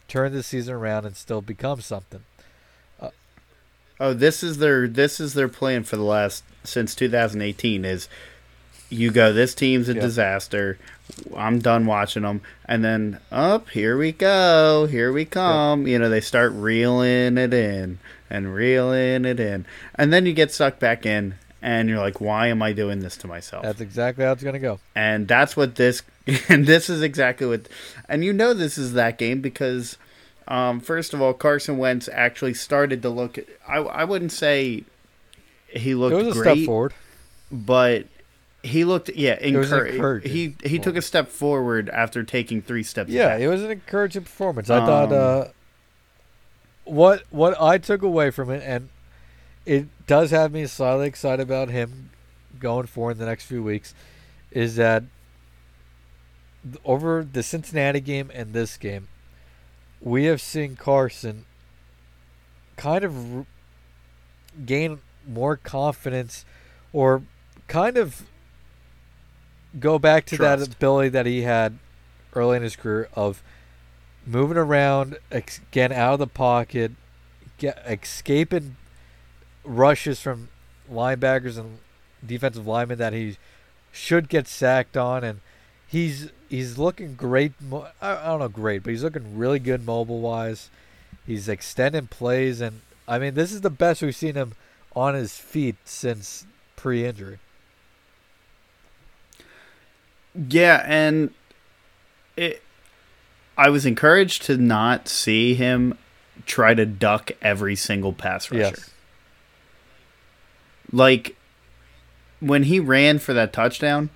[0.09, 2.23] turn the season around and still become something.
[3.01, 3.11] Uh,
[3.99, 7.85] oh, this is their this is their plan for the last since 2018.
[7.85, 8.09] Is
[8.89, 10.01] you go, this team's a Yeah.
[10.01, 10.79] disaster.
[11.37, 15.87] I'm done watching them, and then up here we go, here we come.
[15.89, 17.99] You know, they start reeling it in
[18.31, 19.66] and reeling it in,
[19.97, 23.16] and then you get sucked back in, and you're like, why am I doing this
[23.19, 23.64] to myself?
[23.64, 24.79] That's exactly how it's going to go.
[24.95, 26.03] and that's what this
[26.49, 27.69] and this is exactly what
[28.09, 29.99] and you know this is that game because
[30.49, 34.85] um, first of all Carson Wentz actually started to look I, I wouldn't say
[35.69, 36.93] he It looked was a great step forward.
[37.51, 38.07] but
[38.62, 43.11] he looked yeah was encouraging he he took a step forward after taking three steps
[43.11, 43.40] Yeah, back.
[43.40, 44.69] it was an encouraging performance.
[44.71, 45.45] I thought Um, uh,
[46.90, 48.88] what what I took away from it, and
[49.64, 52.11] it does have me slightly excited about him
[52.59, 53.94] going forward in the next few weeks,
[54.50, 55.05] is that
[56.85, 59.09] over the Cincinnati game and this game,
[60.00, 61.44] we have seen Carson
[62.76, 63.46] kind of
[64.66, 66.44] gain more confidence,
[66.92, 67.22] or
[67.68, 68.22] kind of
[69.79, 71.79] go back to that ability that he had
[72.35, 73.42] early in his career of
[74.31, 76.93] moving around, ex- getting out of the pocket,
[77.59, 78.77] get, escaping
[79.64, 80.49] rushes from
[80.90, 81.79] linebackers and
[82.25, 83.37] defensive linemen that he
[83.93, 85.40] should get sacked on, and
[85.87, 87.53] he's he's looking great.
[88.01, 90.71] I don't know, great, but he's looking really good mobile wise.
[91.27, 94.55] He's extending plays, and I mean, this is the best we've seen him
[94.95, 97.38] on his feet since pre-injury.
[100.35, 101.35] Yeah, and
[102.37, 102.62] it.
[103.61, 105.99] I was encouraged to not see him
[106.46, 108.62] try to duck every single pass rusher.
[108.62, 108.90] Yes.
[110.90, 111.37] Like
[112.40, 114.09] when he ran for that touchdown,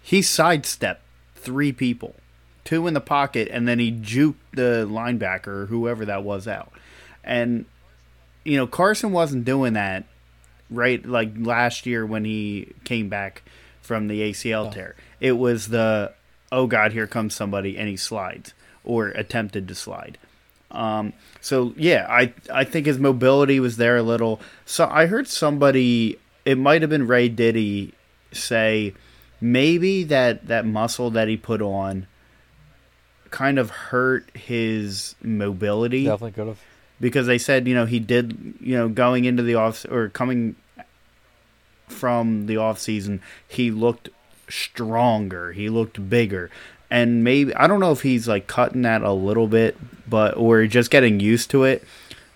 [0.00, 1.02] he sidestepped
[1.34, 2.14] three people,
[2.62, 6.72] two in the pocket, and then he juked the linebacker or whoever that was out.
[7.24, 7.64] And
[8.44, 10.04] you know, Carson wasn't doing that
[10.70, 13.42] right like last year when he came back
[13.82, 14.70] from the ACL oh.
[14.70, 14.94] tear.
[15.18, 16.12] It was the
[16.52, 20.18] oh god, here comes somebody and he slides or attempted to slide.
[20.70, 24.40] Um, so yeah, I I think his mobility was there a little.
[24.66, 27.94] So I heard somebody, it might have been Ray Diddy,
[28.32, 28.94] say
[29.40, 32.06] maybe that that muscle that he put on
[33.30, 36.60] kind of hurt his mobility Definitely could have.
[36.98, 40.56] because they said you know he did you know going into the off or coming
[41.86, 44.08] from the off season he looked
[44.48, 46.50] stronger he looked bigger
[46.90, 49.76] and maybe I don't know if he's like cutting that a little bit
[50.08, 51.84] but or just getting used to it.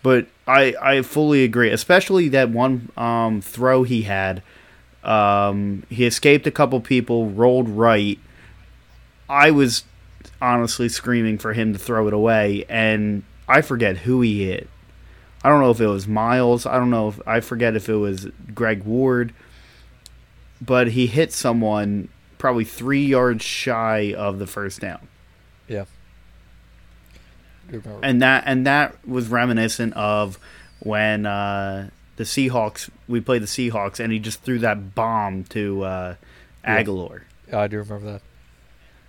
[0.03, 4.43] But I I fully agree especially that one um throw he had.
[5.05, 8.19] Um he escaped a couple people rolled right.
[9.29, 9.85] I was
[10.41, 14.69] honestly screaming for him to throw it away and I forget who he hit.
[15.45, 16.67] I don't know if it was Miles.
[16.67, 19.35] I don't know if I forget if it was Greg Ward,
[20.61, 22.09] but he hit someone
[22.43, 25.07] probably three yards shy of the first down,
[25.69, 25.85] Yeah.
[28.03, 30.41] And that and that was reminiscent of
[30.81, 35.85] when uh, the Seahawks we played the Seahawks and he just threw that bomb to
[35.85, 36.15] uh.
[36.65, 37.23] Aguilar.
[37.49, 38.23] Yeah, I do remember that.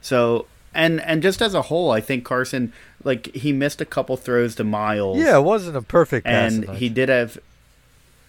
[0.01, 2.71] So and and just as a whole, I think Carson
[3.03, 5.17] like he missed a couple throws to Miles.
[5.17, 6.53] Yeah, it wasn't a perfect pass.
[6.53, 7.39] and he did have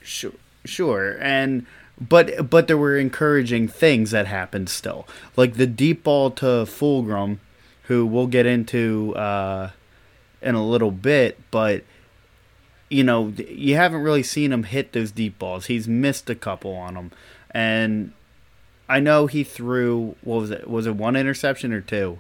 [0.03, 0.33] sure,
[0.65, 1.67] sure and
[2.01, 7.39] but but there were encouraging things that happened still like the deep ball to Fulgham
[7.85, 9.71] who we'll get into uh
[10.43, 11.85] in a little bit but
[12.91, 16.75] you know you haven't really seen him hit those deep balls he's missed a couple
[16.75, 17.13] on them
[17.53, 18.13] and
[18.89, 22.19] i know he threw what was it was it one interception or two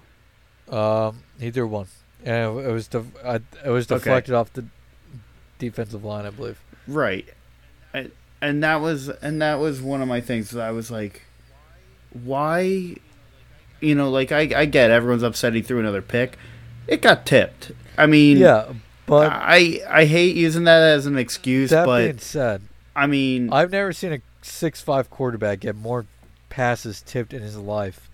[0.70, 1.86] Um, he threw one,
[2.24, 3.34] and it was def- I,
[3.64, 3.98] it was Okay.
[3.98, 4.64] deflected off the
[5.58, 6.58] defensive line, I believe.
[6.88, 7.28] Right.
[7.92, 8.10] And,
[8.44, 11.22] and that was and that was one of my things that I was like
[12.22, 12.96] why
[13.80, 16.38] you know like I I get everyone's upset he threw another pick.
[16.86, 17.72] It got tipped.
[17.96, 18.74] I mean Yeah,
[19.06, 22.60] but I I hate using that as an excuse that but being said,
[22.94, 26.04] I mean I've never seen a six-five quarterback get more
[26.50, 28.10] passes tipped in his life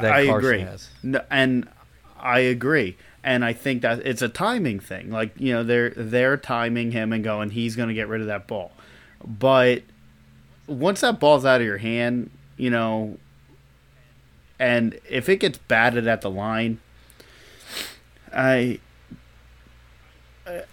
[0.00, 0.60] than I Carson agree.
[0.60, 0.88] has.
[1.02, 1.68] No, and
[2.18, 2.96] I agree.
[3.24, 5.10] And I think that it's a timing thing.
[5.10, 8.46] Like, you know, they're they're timing him and going, he's gonna get rid of that
[8.46, 8.70] ball.
[9.24, 9.82] But
[10.66, 13.18] once that ball's out of your hand, you know,
[14.58, 16.80] and if it gets batted at the line,
[18.34, 18.80] I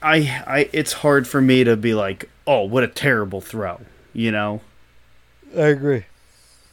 [0.02, 3.82] I I it's hard for me to be like, oh, what a terrible throw,
[4.14, 4.62] you know?
[5.56, 6.06] I agree.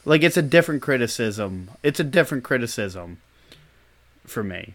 [0.05, 1.71] Like it's a different criticism.
[1.83, 3.21] It's a different criticism
[4.27, 4.75] for me.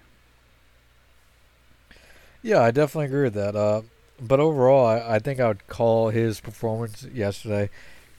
[2.41, 3.55] Yeah, I definitely agree with that.
[3.55, 3.81] Uh,
[4.21, 7.69] but overall, I, I think I would call his performance yesterday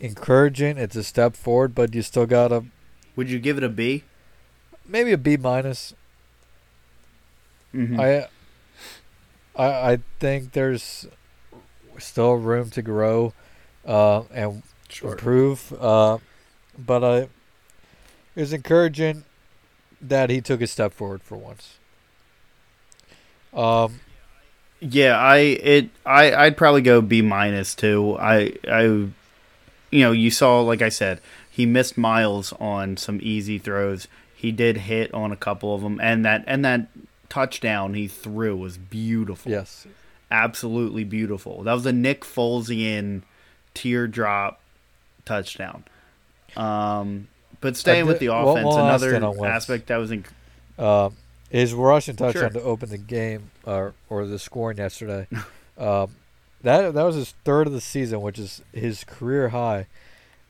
[0.00, 0.78] encouraging.
[0.78, 2.64] It's a step forward, but you still got to
[3.16, 4.04] Would you give it a B?
[4.86, 5.94] maybe a B minus.
[7.74, 7.98] Mhm.
[8.00, 8.28] I,
[9.56, 11.06] I I think there's
[11.98, 13.34] still room to grow
[13.84, 14.62] uh, and
[15.02, 15.72] improve.
[15.78, 16.18] Uh,
[16.78, 17.30] but I, it
[18.36, 19.24] was encouraging
[20.00, 21.74] that he took a step forward for once.
[23.52, 24.00] Um,
[24.80, 28.16] Yeah, I it I I'd probably go B minus too.
[28.20, 29.10] I I you
[29.92, 34.06] know, you saw like I said, he missed miles on some easy throws.
[34.34, 36.88] He did hit on a couple of them and that and that
[37.28, 39.50] touchdown he threw was beautiful.
[39.50, 39.86] yes,
[40.30, 41.62] Absolutely beautiful.
[41.62, 43.22] That was a Nick Folesian
[43.74, 44.60] teardrop
[45.24, 45.84] touchdown.
[46.56, 47.28] Um
[47.60, 49.64] but staying with the offense, another thing on Wentz.
[49.64, 50.24] aspect that was in,
[50.78, 51.10] uh,
[51.50, 52.60] his rushing touchdown Sure.
[52.60, 55.26] to open the game or or the scoring yesterday.
[55.78, 56.10] um,
[56.62, 59.86] that that was his third of the season, which is his career high,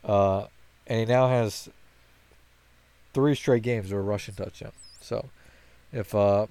[0.05, 0.47] uh,
[0.87, 1.69] and he now has
[3.15, 4.73] three straight games of a rushing touchdown.
[5.01, 5.29] So,
[5.93, 6.47] if uh,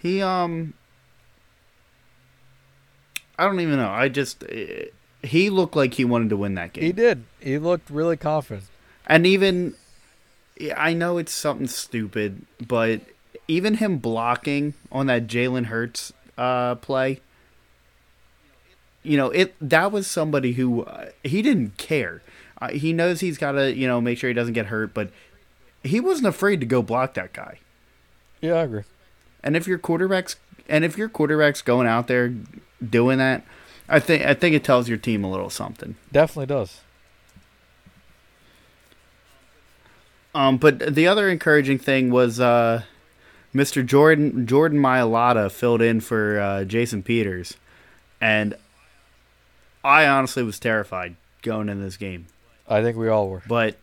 [0.00, 0.74] He um
[3.38, 3.90] I don't even know.
[3.90, 4.86] I just eh,
[5.22, 6.84] he looked like he wanted to win that game.
[6.84, 8.66] he did, he looked really confident.
[9.06, 9.74] And even
[10.76, 13.00] I know it's something stupid, but
[13.48, 17.20] even him blocking on that Jalen Hurts uh play
[19.04, 22.22] you know, it that was somebody who uh, he didn't care.
[22.60, 25.10] Uh, he knows he's got to, you know, make sure he doesn't get hurt, but
[25.84, 27.58] he wasn't afraid to go block that guy.
[28.40, 28.82] Yeah, I agree.
[29.42, 30.36] And if your quarterback's
[30.68, 32.34] and if your quarterback's going out there
[32.82, 33.44] doing that,
[33.88, 35.96] I think I think it tells your team a little something.
[36.10, 36.80] Definitely does.
[40.34, 42.82] Um, but the other encouraging thing was uh,
[43.54, 43.86] Mr.
[43.86, 47.54] Jordan Jordan Mailata filled in for uh, Jason Peters,
[48.20, 48.56] and
[49.84, 52.26] I honestly was terrified going in this game.
[52.68, 53.42] I think we all were.
[53.46, 53.76] But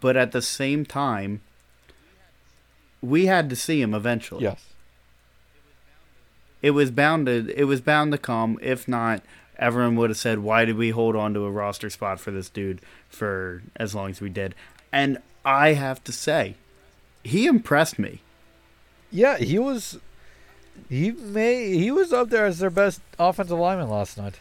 [0.00, 1.40] but at the same time,
[3.02, 4.44] we had to see him eventually.
[4.44, 4.64] Yes.
[6.62, 8.58] It was bound to it was bound to come.
[8.62, 9.22] If not,
[9.58, 12.48] everyone would have said, "Why did we hold on to a roster spot for this
[12.48, 14.54] dude for as long as we did?"
[14.90, 16.54] And I have to say,
[17.24, 18.20] he impressed me.
[19.10, 19.98] Yeah, he was.
[20.88, 21.76] He may.
[21.76, 24.38] He was up there as their best offensive lineman last night.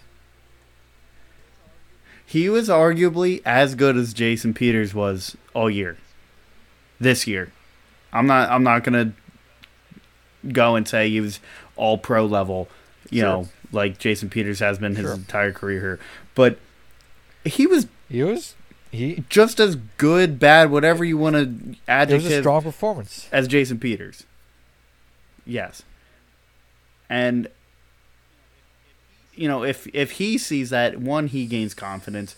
[2.25, 5.97] He was arguably as good as Jason Peters was all year.
[6.99, 7.51] This year,
[8.11, 8.49] I'm not.
[8.49, 9.13] I'm not gonna
[10.51, 11.39] go and say he was
[11.75, 12.67] all pro level.
[13.09, 13.29] You Sure.
[13.29, 15.13] know, like Jason Peters has been his Sure.
[15.15, 15.99] entire career here,
[16.35, 16.57] but
[17.45, 18.55] he was He was.
[18.93, 19.23] He.
[19.27, 23.27] just as good, bad, whatever you want to It was a strong performance.
[23.31, 24.25] as Jason Peters.
[25.45, 25.81] Yes.
[27.09, 27.47] And
[29.35, 32.35] you know, if if he sees that, one, he gains confidence,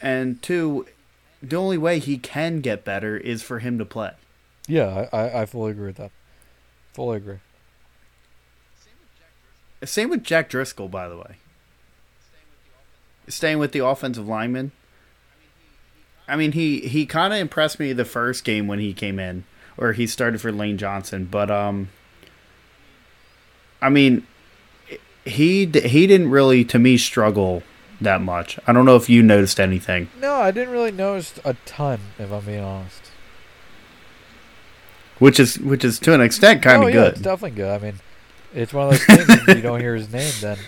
[0.00, 0.86] and two,
[1.42, 4.10] the only way he can get better is for him to play.
[4.66, 6.10] Yeah, I, I, I fully agree with that.
[6.92, 7.38] Fully agree.
[9.84, 11.36] Same with Jack Driscoll, by the way.
[13.28, 14.72] Staying with the offensive lineman.
[16.28, 19.44] I mean, he he kind of impressed me the first game when he came in,
[19.76, 21.24] or he started for Lane Johnson.
[21.30, 21.88] But um,
[23.80, 24.26] I mean,
[25.24, 27.62] he he didn't really, to me, struggle
[28.00, 28.58] that much.
[28.66, 30.08] I don't know if you noticed anything.
[30.20, 33.10] No, I didn't really notice a ton, if I'm being honest.
[35.18, 37.12] which is which is to an extent kind oh, of yeah, good.
[37.14, 37.70] it's definitely good.
[37.70, 37.94] I mean,
[38.54, 39.28] it's one of those things.
[39.28, 40.58] if you don't hear his name, then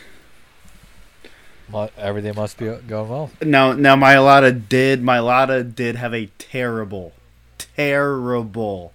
[1.97, 3.31] everything must be going well.
[3.43, 7.13] Now, now Mailata did Mailata did have a terrible,
[7.59, 8.93] terrible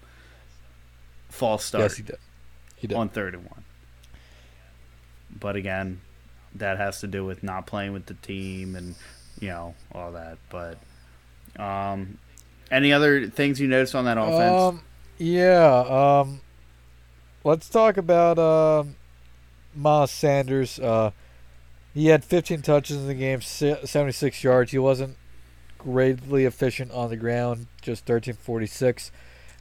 [1.29, 2.17] false start Yes, he did.
[2.75, 2.97] He did.
[2.97, 3.63] on third and one.
[5.39, 6.01] But again,
[6.55, 8.95] that has to do with not playing with the team and
[9.39, 10.37] you know all that.
[10.49, 10.77] But
[11.61, 12.17] um,
[12.71, 14.61] any other things you noticed on that offense?
[14.61, 14.81] Um,
[15.17, 16.21] yeah.
[16.23, 16.41] Um,
[17.43, 18.95] let's talk about um,
[19.75, 20.79] Miles Sanders.
[20.79, 21.11] Uh,
[21.95, 24.71] he had 15 touches in the game, 76 yards.
[24.71, 25.15] He wasn't
[25.77, 29.11] greatly efficient on the ground, just 1346.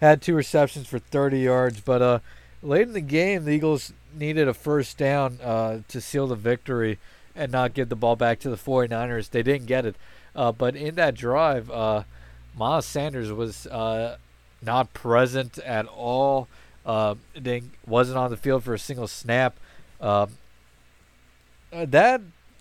[0.00, 2.18] Had two receptions for 30 yards, but uh,
[2.60, 6.98] late in the game, the Eagles needed a first down uh, to seal the victory
[7.36, 9.30] and not give the ball back to the 49ers.
[9.30, 9.94] They didn't get it.
[10.34, 12.02] Uh, but in that drive, uh,
[12.56, 14.16] Miles Sanders was uh,
[14.60, 16.48] not present at all.
[16.84, 17.14] Uh,
[17.86, 19.56] wasn't on the field for a single snap.
[20.00, 20.30] Um,
[21.74, 22.20] uh, that,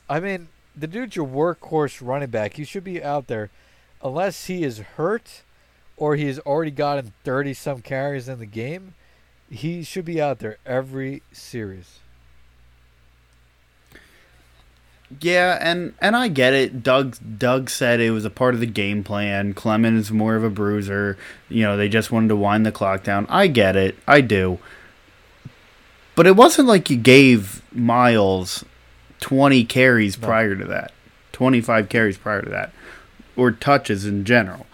[0.09, 2.55] I mean, the dude's your workhorse running back.
[2.55, 3.49] He should be out there,
[4.03, 5.43] unless he is hurt,
[5.97, 8.95] or he has already gotten thirty some carries in the game.
[9.49, 11.99] He should be out there every series.
[15.21, 16.81] Yeah, and and I get it.
[16.81, 19.53] Doug Doug said it was a part of the game plan.
[19.53, 21.17] Clement's is more of a bruiser.
[21.49, 23.27] You know, they just wanted to wind the clock down.
[23.29, 23.95] I get it.
[24.07, 24.57] I do.
[26.15, 28.63] But it wasn't like you gave Miles
[29.23, 30.27] 20 carries No.
[30.27, 30.91] prior to that.
[31.31, 32.73] 25 carries prior to that
[33.37, 34.67] or touches in general.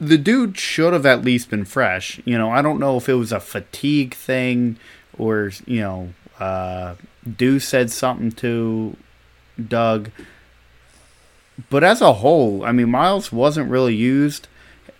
[0.00, 2.20] The dude should have at least been fresh.
[2.24, 4.76] You know, I don't know if it was a fatigue thing
[5.16, 6.96] or, you know, uh
[7.60, 8.96] said something to
[9.68, 10.10] Doug.
[11.70, 14.48] But as a whole, I mean, Miles wasn't really used.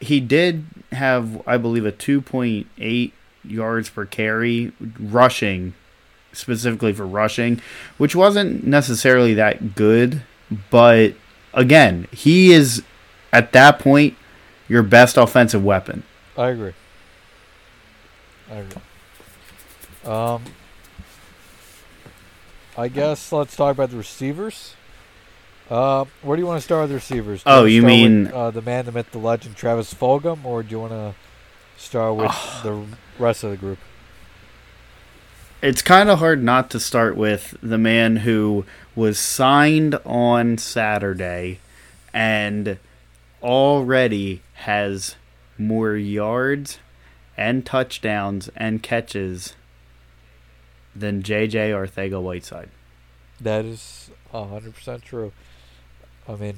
[0.00, 3.10] He did have, I believe, a 2.8
[3.44, 5.74] yards per carry rushing,
[6.34, 7.60] specifically for rushing,
[7.98, 10.22] which wasn't necessarily that good.
[10.70, 11.14] But
[11.52, 12.82] again, he is
[13.32, 14.16] at that point
[14.68, 16.02] your best offensive weapon.
[16.36, 16.72] I agree.
[18.50, 18.82] I agree.
[20.04, 20.42] Um,
[22.76, 24.74] I guess let's talk about the receivers.
[25.70, 27.42] Uh, where do you want to start with the receivers?
[27.42, 29.94] Do Oh, wanna you start with, mean- uh, the man, the myth, the legend, Travis
[29.94, 31.14] Fulgham, or do you want to
[31.78, 32.32] start with
[32.62, 32.84] the
[33.18, 33.78] rest of the group?
[35.64, 41.58] It's kind of hard not to start with the man who was signed on Saturday
[42.12, 42.76] and
[43.42, 45.16] already has
[45.56, 46.80] more yards
[47.34, 49.56] and touchdowns and catches
[50.94, 52.68] than JJ Arcega Whiteside.
[53.40, 55.32] That is hundred percent true.
[56.28, 56.56] I mean,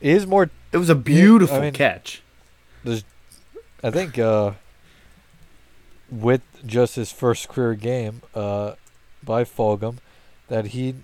[0.00, 2.22] he is more It was a beautiful mean- catch.
[3.82, 4.52] I think uh,
[6.10, 8.74] with just his first career game uh,
[9.22, 9.98] by Fulgham,
[10.48, 10.94] that he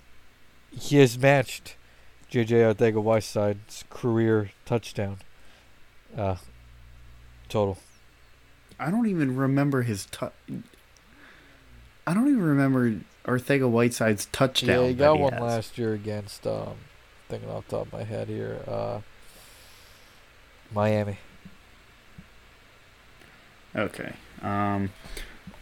[0.70, 1.76] he has matched
[2.30, 2.56] J.J.
[2.56, 5.18] Arcega Whiteside's career touchdown.
[6.16, 6.36] Uh,
[7.48, 7.78] total.
[8.78, 10.32] I don't even remember his touch.
[12.06, 14.68] I don't even remember Arcega Whiteside's touchdown.
[14.68, 15.42] Yeah, he that got he one has.
[15.42, 16.46] last year against.
[16.46, 16.74] Um,
[17.28, 19.00] thinking off the top of my head here, uh,
[20.72, 21.18] Miami.
[23.74, 24.12] Okay.
[24.44, 24.90] Um,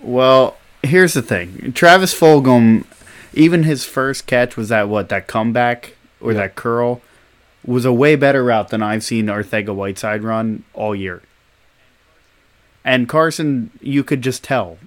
[0.01, 1.73] well, here's the thing.
[1.73, 2.85] Travis Fulgham,
[3.33, 6.39] even his first catch was that what that comeback or Yeah.
[6.41, 7.01] that curl
[7.65, 11.23] was a way better route than I've seen Arcega Whiteside run all year.
[12.85, 14.79] And Carson, you could just tell,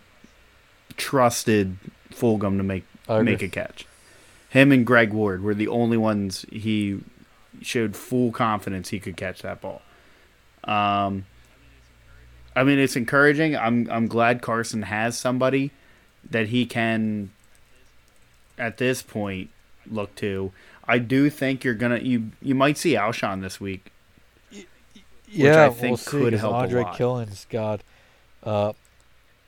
[0.97, 1.77] trusted
[2.11, 2.83] Fulgham to make
[3.23, 3.85] make a catch.
[4.49, 6.99] Him and Greg Ward were the only ones he
[7.61, 9.81] showed full confidence he could catch that ball.
[10.65, 11.25] Um,
[12.55, 13.55] I mean, it's encouraging.
[13.55, 15.71] I'm I'm glad Carson has somebody
[16.29, 17.31] that he can,
[18.57, 19.49] at this point,
[19.89, 20.51] look to.
[20.87, 23.91] I do think you're gonna you you might see Alshon this week.
[25.27, 26.09] Yeah, I we'll see.
[26.09, 26.97] could help a Andre lot.
[26.97, 27.81] Killens got
[28.43, 28.73] uh,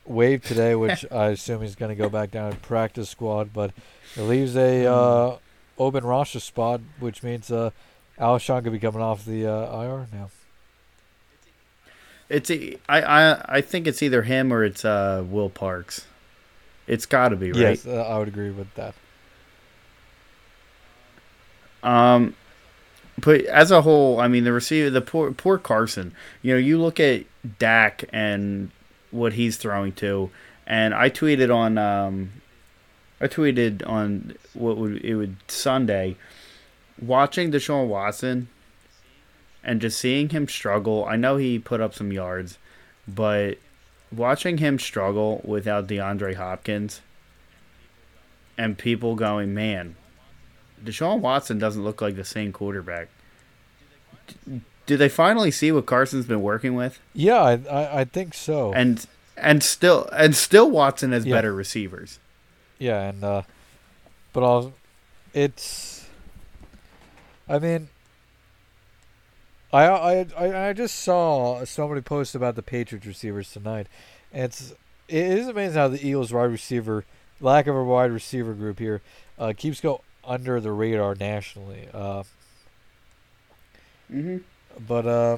[0.04, 3.70] waived today, which I assume he's going to go back down to practice squad, but
[4.16, 4.88] it leaves a Hmm.
[4.92, 5.36] uh,
[5.78, 7.70] open roster spot, which means uh,
[8.18, 10.30] Alshon could be coming off the uh, IR now.
[12.28, 16.06] It's I I I think it's either him or it's uh Will Parks.
[16.86, 17.60] It's got to be right.
[17.60, 18.94] Yes, uh, I would agree with that.
[21.82, 22.34] Um,
[23.20, 26.14] but as a whole, I mean, the receiver, the poor poor Carson.
[26.42, 27.24] You know, you look at
[27.58, 28.70] Dak and
[29.10, 30.30] what he's throwing to,
[30.66, 32.32] and I tweeted on um,
[33.20, 36.16] I tweeted on what would it would Sunday,
[37.00, 38.48] watching Deshaun Watson,
[39.64, 41.04] and just seeing him struggle.
[41.04, 42.58] I know he put up some yards,
[43.06, 43.58] but
[44.10, 47.00] watching him struggle without DeAndre Hopkins,
[48.56, 49.96] and people going, man,
[50.84, 53.08] Deshaun Watson doesn't look like the same quarterback.
[54.46, 56.98] D- Do they finally see what Carson's been working with?
[57.14, 58.72] Yeah, I, I, I think so.
[58.72, 59.04] And
[59.36, 61.34] and still and still Watson has Yeah.
[61.36, 62.18] better receivers.
[62.78, 63.42] Yeah, and uh,
[64.32, 64.72] but I'll,
[65.34, 66.06] it's.
[67.48, 67.88] I mean,
[69.72, 73.86] I I I I just saw somebody post about the Patriots receivers tonight,
[74.32, 74.72] and it's
[75.08, 77.04] it is amazing how the Eagles wide receiver
[77.40, 79.00] lack of a wide receiver group here
[79.38, 81.88] uh, keeps go under the radar nationally.
[81.92, 82.22] Uh,
[84.10, 84.38] Mm-hmm.
[84.86, 85.36] but uh,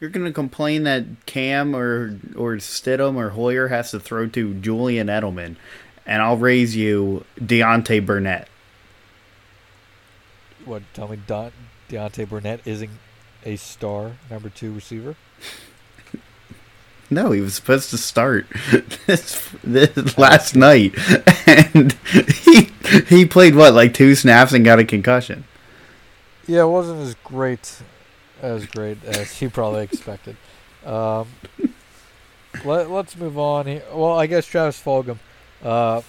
[0.00, 5.08] You're gonna complain that Cam or or Stidham or Hoyer has to throw to Julian
[5.08, 5.56] Edelman,
[6.06, 8.48] and I'll raise you Deontay Burnett.
[10.64, 10.82] what?
[10.94, 11.52] Tell me, Don,
[11.90, 12.90] Deontay Burnett isn't
[13.44, 15.16] a star number two receiver.
[17.10, 18.46] No, he was supposed to start
[19.06, 20.94] this, this last night,
[21.46, 22.70] and he
[23.08, 25.44] he played what like two snaps and got a concussion.
[26.46, 27.82] Yeah, it wasn't as great
[28.42, 30.36] as great as he probably expected.
[30.84, 31.28] Um,
[32.64, 33.66] let, let's move on.
[33.66, 33.82] Here.
[33.92, 35.18] Well, I guess Travis Fulgham.
[35.62, 36.02] Uh,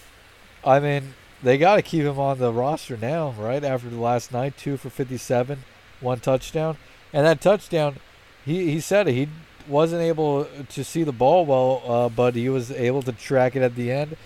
[0.63, 3.63] I mean, they got to keep him on the roster now, right?
[3.63, 5.63] After the last night, two for 57,
[6.01, 6.77] one touchdown.
[7.15, 7.95] And that touchdown,
[8.43, 9.07] he, he said.
[9.07, 9.29] He
[9.69, 13.61] wasn't able to see the ball well, uh, but he was able to track it
[13.61, 14.17] at the end.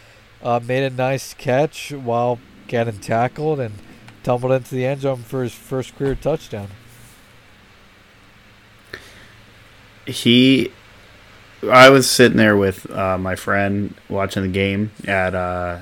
[0.41, 3.75] Uh, made a nice catch while getting tackled and
[4.23, 6.69] tumbled into the end zone for his first career touchdown.
[10.07, 10.71] He,
[11.69, 15.81] I was sitting there with uh, my friend watching the game at uh,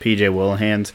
[0.00, 0.94] PJ Whelihan's,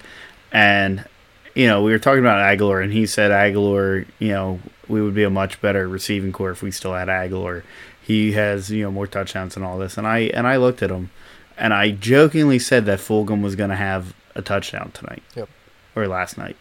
[0.51, 1.05] and
[1.53, 5.14] you know we were talking about Agholor, and he said Agholor, you know, we would
[5.14, 7.64] be a much better receiving core if we still had Agholor.
[8.02, 10.90] He has you know more touchdowns and all this, and I and I looked at
[10.90, 11.10] him,
[11.58, 15.48] and I jokingly said that Fulgham was going to have a touchdown tonight, Yep.
[15.96, 16.58] or last night.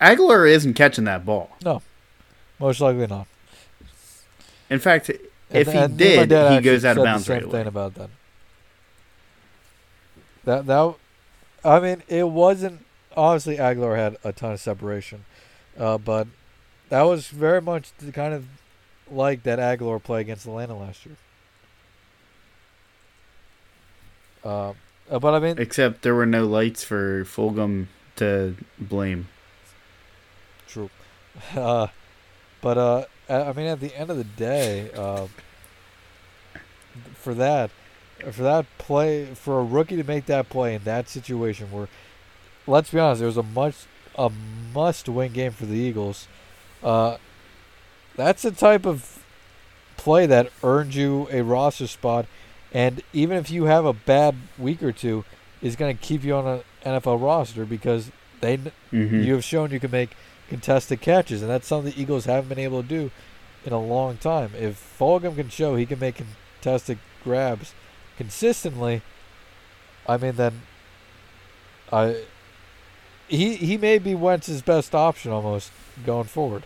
[0.00, 1.56] Agholor isn't catching that ball.
[1.64, 1.82] No,
[2.60, 3.26] most likely not.
[4.70, 5.18] In fact, if
[5.50, 7.50] he and me and did, he goes out of bounds right away.
[7.52, 8.10] thing about that.
[10.44, 10.94] That that,
[11.64, 12.84] I mean, it wasn't
[13.16, 15.24] obviously Agholor had a ton of separation,
[15.78, 16.26] uh, but
[16.88, 18.44] that was very much the kind of
[19.10, 21.16] like that Agholor play against Atlanta last year.
[24.44, 24.72] Uh,
[25.08, 29.28] but I mean, Except there were no lights for Fulgham to blame.
[30.66, 30.90] True.
[31.54, 31.86] Uh,
[32.60, 35.28] but uh, I I mean, at the end of the day, uh,
[37.14, 37.70] for that,
[38.32, 41.88] for that play, for a rookie to make that play in that situation, where,
[42.66, 43.86] let's be honest, there was a much
[44.18, 44.30] a
[44.74, 46.28] must-win game for the Eagles.
[46.82, 47.16] Uh,
[48.16, 49.24] that's the type of
[49.96, 52.26] play that earns you a roster spot,
[52.72, 55.24] and even if you have a bad week or two,
[55.62, 58.10] is going to keep you on an NFL roster because
[58.40, 59.22] they Mm-hmm.
[59.22, 60.10] you have shown you can make
[60.48, 63.10] contested catches, and that's something the Eagles haven't been able to do
[63.64, 64.52] in a long time.
[64.58, 66.22] If Fulgham can show he can make
[66.60, 67.74] contested grabs
[68.16, 69.02] consistently,
[70.06, 70.62] I mean, then
[71.92, 72.22] I
[73.28, 75.70] he he may be Wentz's best option almost
[76.04, 76.64] going forward.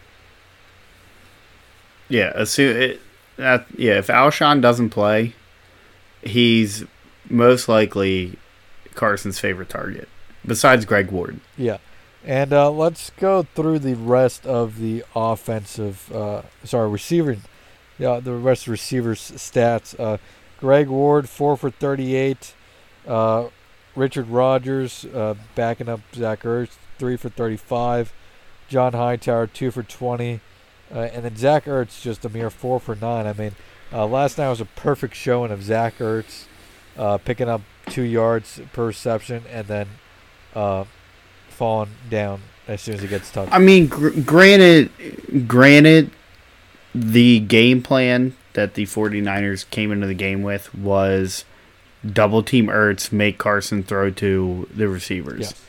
[2.09, 3.01] Yeah, assume it,
[3.37, 3.99] that yeah.
[3.99, 5.35] If Alshon doesn't play,
[6.23, 6.85] he's
[7.29, 8.39] most likely
[8.95, 10.09] Carson's favorite target,
[10.47, 11.41] besides Greg Ward.
[11.57, 11.79] Yeah.
[12.25, 17.43] And uh, let's go through the rest of the offensive, uh, sorry, receiving,
[17.99, 19.99] yeah, the rest of the receivers' stats.
[19.99, 20.19] Uh,
[20.61, 22.55] Greg Ward, four for 38.
[23.97, 28.13] Uh, Richard Rodgers, uh, backing up Zach Ertz, three for 35.
[28.69, 30.41] John Hightower, two for 20.
[30.95, 33.27] Uh, and then Zach Ertz, just a mere four for nine.
[33.27, 33.53] I mean,
[33.93, 36.47] last night was a perfect showing of Zach Ertz
[37.25, 39.89] picking up two yards per reception and then
[41.49, 43.53] falling down as soon as he gets touched.
[43.53, 44.91] I mean, gr- granted,
[45.47, 46.11] granted,
[46.95, 51.45] the game plan that the 49ers came into the game with was
[52.11, 55.41] double team Ertz, make Carson throw to the receivers.
[55.41, 55.65] Yes.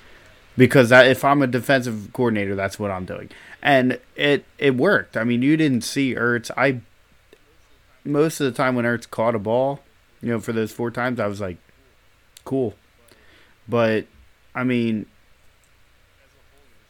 [0.55, 3.29] Because that, if I'm a defensive coordinator, that's what I'm doing,
[3.61, 5.17] and it it worked.
[5.17, 6.51] I mean, you didn't see Ertz.
[6.55, 6.81] I
[8.05, 9.79] most of the time when Ertz caught a ball,
[10.21, 11.57] you know, for those four times, I was like,
[12.45, 12.75] cool.
[13.67, 14.05] But
[14.53, 15.07] I mean,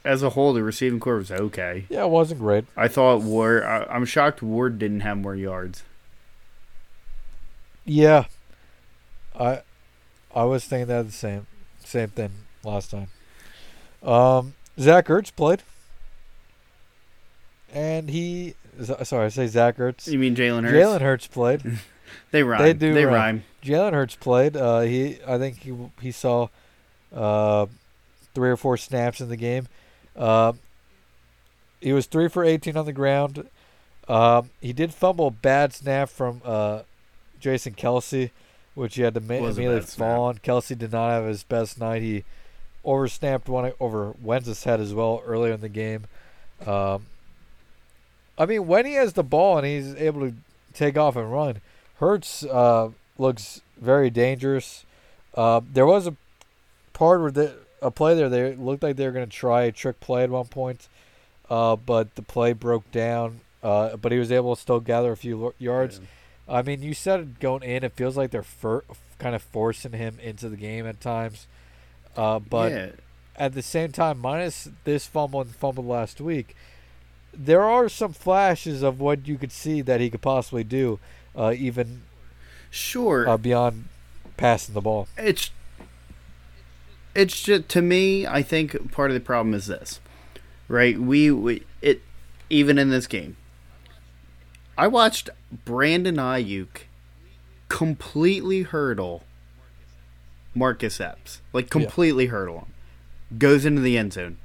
[0.04, 1.86] as a whole, the receiving core was okay.
[1.88, 2.66] Yeah, it wasn't great.
[2.76, 3.62] I thought Ward.
[3.62, 5.82] I, I'm shocked Ward didn't have more yards.
[7.86, 8.24] Yeah,
[9.38, 9.60] I
[10.34, 11.46] I was thinking that the same
[11.84, 12.30] same thing
[12.62, 13.08] last time.
[14.02, 15.62] Um, Zach Ertz played,
[17.72, 18.54] and he.
[19.04, 20.08] Sorry, I say Zach Ertz.
[20.10, 20.74] You mean Jalen Hurts?
[20.74, 21.62] Jalen Hurts played.
[22.32, 22.62] they rhyme.
[22.62, 23.14] They do They rhyme.
[23.14, 23.44] rhyme.
[23.62, 24.56] Jalen Hurts played.
[24.56, 26.48] Uh, he, I think he he saw
[27.14, 27.66] uh,
[28.34, 29.68] three or four snaps in the game.
[30.16, 30.52] Uh,
[31.80, 33.48] he was three for 18 on the ground.
[34.08, 36.82] Um, he did fumble a bad snap from uh,
[37.40, 38.30] Jason Kelce,
[38.74, 40.38] which he had to ma- immediately fall on.
[40.38, 42.02] Kelce did not have his best night.
[42.02, 42.24] He
[42.84, 46.04] oversnapped one over Wentz's head as well earlier in the game.
[46.66, 47.06] Um,
[48.36, 50.34] I mean, when he has the ball and he's able to
[50.72, 51.60] take off and run,
[52.00, 54.84] Hurts uh, looks very dangerous.
[55.34, 56.14] Uh, there was a
[56.92, 58.28] part where the, a play there.
[58.28, 60.88] They looked like they were going to try a trick play at one point,
[61.48, 63.40] uh, but the play broke down.
[63.62, 66.00] Uh, but he was able to still gather a few yards.
[66.48, 67.84] I mean, you said going in.
[67.84, 68.84] It feels like they're fir-
[69.18, 71.46] kind of forcing him into the game at times.
[72.16, 72.88] Uh, but yeah.
[73.36, 76.54] at the same time, minus this fumble and fumble last week,
[77.32, 80.98] there are some flashes of what you could see that he could possibly do,
[81.34, 82.02] uh, even
[82.70, 83.28] Sure.
[83.28, 83.84] uh, beyond
[84.36, 85.06] passing the ball.
[85.16, 85.50] it's
[87.14, 90.00] it's just to me i think part of the problem is this
[90.66, 92.02] right we, we it
[92.50, 93.36] even in this game
[94.76, 95.30] i watched
[95.64, 96.82] brandon aiyuk
[97.68, 99.22] completely hurdle
[100.54, 104.36] marcus epps like completely hurdle him goes into the end zone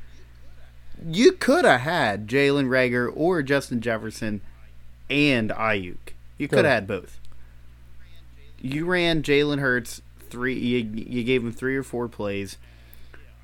[1.05, 4.41] you could have had jalen reagor or justin jefferson
[5.09, 7.19] and aiyuk you could have had both
[8.61, 10.57] you ran Jalen Hurts three.
[10.57, 12.57] You, you gave him three or four plays,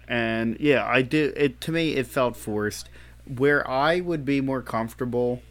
[0.08, 1.38] and yeah, I did.
[1.38, 2.90] It to me, it felt forced.
[3.26, 5.42] Where I would be more comfortable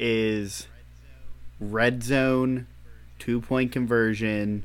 [0.00, 0.66] is
[1.60, 2.66] red zone,
[3.18, 4.64] two point conversion,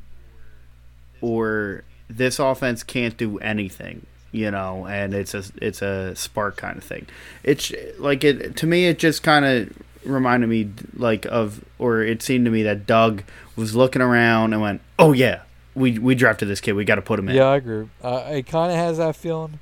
[1.21, 4.07] or this offense can't do anything.
[4.31, 7.07] You know, and it's a it's a spark kind of thing.
[7.43, 8.87] It's like it to me.
[8.87, 9.73] It just kind of
[10.03, 13.23] reminded me like of, or it seemed to me that Doug
[13.55, 16.73] was looking around and went, "Oh yeah, we we drafted this kid.
[16.73, 17.87] We got to put him in." Yeah, I agree.
[18.03, 19.59] Uh, it kind of has that feeling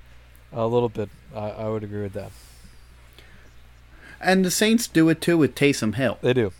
[0.51, 1.09] a little bit.
[1.35, 2.31] I, I would agree with that.
[4.23, 6.17] And the Saints do it too with Taysom Hill.
[6.21, 6.51] They do.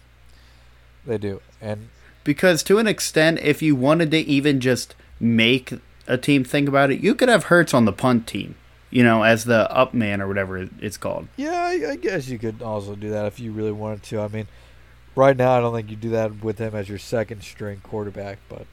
[1.05, 1.41] They do.
[1.61, 1.89] And
[2.23, 5.73] Because to an extent, if you wanted to even just make
[6.07, 8.55] a team think about it, you could have Hurts on the punt team,
[8.89, 11.27] you know, as the up man or whatever it's called.
[11.37, 14.19] yeah, I, I guess you could also do that if you really wanted to.
[14.21, 14.47] I mean,
[15.15, 18.39] right now I don't think you do that with him as your second string quarterback,
[18.49, 18.65] but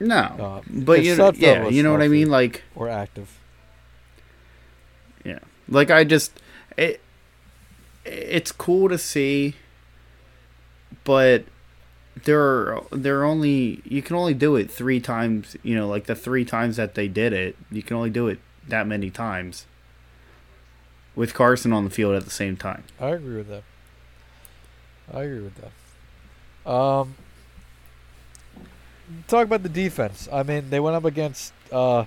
[0.00, 2.28] No, Uh, but you know, yeah, you know what I mean.
[2.30, 3.38] Like, or active.
[5.24, 6.32] yeah, like I just
[6.76, 7.00] it.
[8.08, 9.54] It's cool to see,
[11.04, 11.44] but
[12.24, 15.56] there are there are only you can only do it three times.
[15.62, 18.38] You know, like the three times that they did it, you can only do it
[18.66, 19.66] that many times.
[21.14, 22.84] With Carson on the field at the same time.
[23.00, 23.64] I agree with that.
[25.12, 26.70] I agree with that.
[26.70, 27.16] Um,
[29.26, 30.28] talk about the defense.
[30.32, 32.04] I mean, they went up against uh,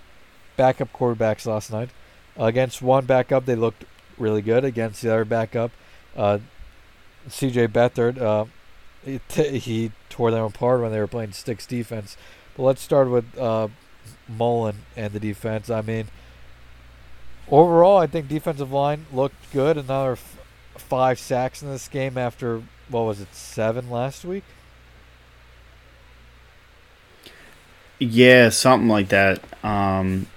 [0.56, 1.90] backup quarterbacks last night.
[2.38, 3.84] against one backup, they looked
[4.18, 5.72] really good against the other backup.
[6.16, 6.40] Uh,
[7.28, 7.68] C.J.
[7.68, 8.46] Beathard, uh,
[9.04, 12.18] he, tore them apart when they were playing sticks defense.
[12.56, 13.70] But let's start with uh,
[14.28, 15.70] Mullen and the defense.
[15.70, 16.08] I mean,
[17.50, 19.78] overall, I think defensive line looked good.
[19.78, 20.38] Another f-
[20.76, 24.44] five sacks in this game after what was it, seven last week?
[28.00, 29.42] Yeah, something like that.
[29.64, 30.28] Um,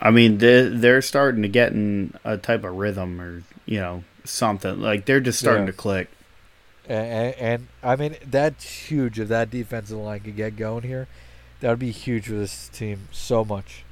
[0.00, 4.80] I mean, they're starting to get in a type of rhythm or, you know, something.
[4.80, 5.72] Like, they're just starting Yeah.
[5.72, 6.08] to click.
[6.88, 11.08] And, and, and I mean, that's huge if that defensive line could get going here.
[11.60, 13.84] That would be huge for this team so much.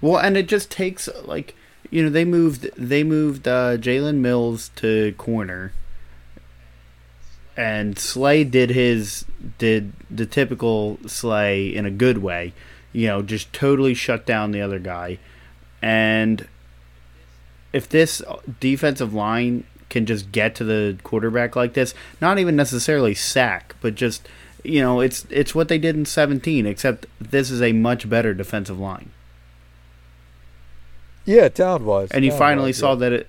[0.00, 1.54] Well, and it just takes, like,
[1.90, 5.72] you know, they moved they moved uh, Jalen Mills to corner.
[7.56, 9.24] And Slay did his
[9.58, 12.52] did the typical Slay in a good way,
[12.92, 15.18] you know, just totally shut down the other guy.
[15.80, 16.46] And
[17.72, 18.22] if this
[18.60, 23.94] defensive line can just get to the quarterback like this, not even necessarily sack, but
[23.94, 24.28] just
[24.64, 28.34] you know, it's it's what they did in 17 except this is a much better
[28.34, 29.10] defensive line.
[31.24, 32.10] Yeah, talent wise.
[32.10, 33.28] And you finally saw that it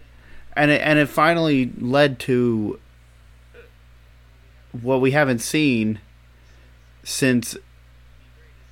[0.56, 2.80] and it and it finally led to
[4.82, 6.00] what we haven't seen
[7.04, 7.58] since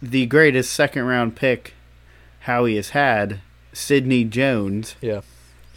[0.02, 1.74] the greatest second round pick
[2.42, 3.40] Howie has had,
[3.74, 5.22] Sidney Jones, Yeah,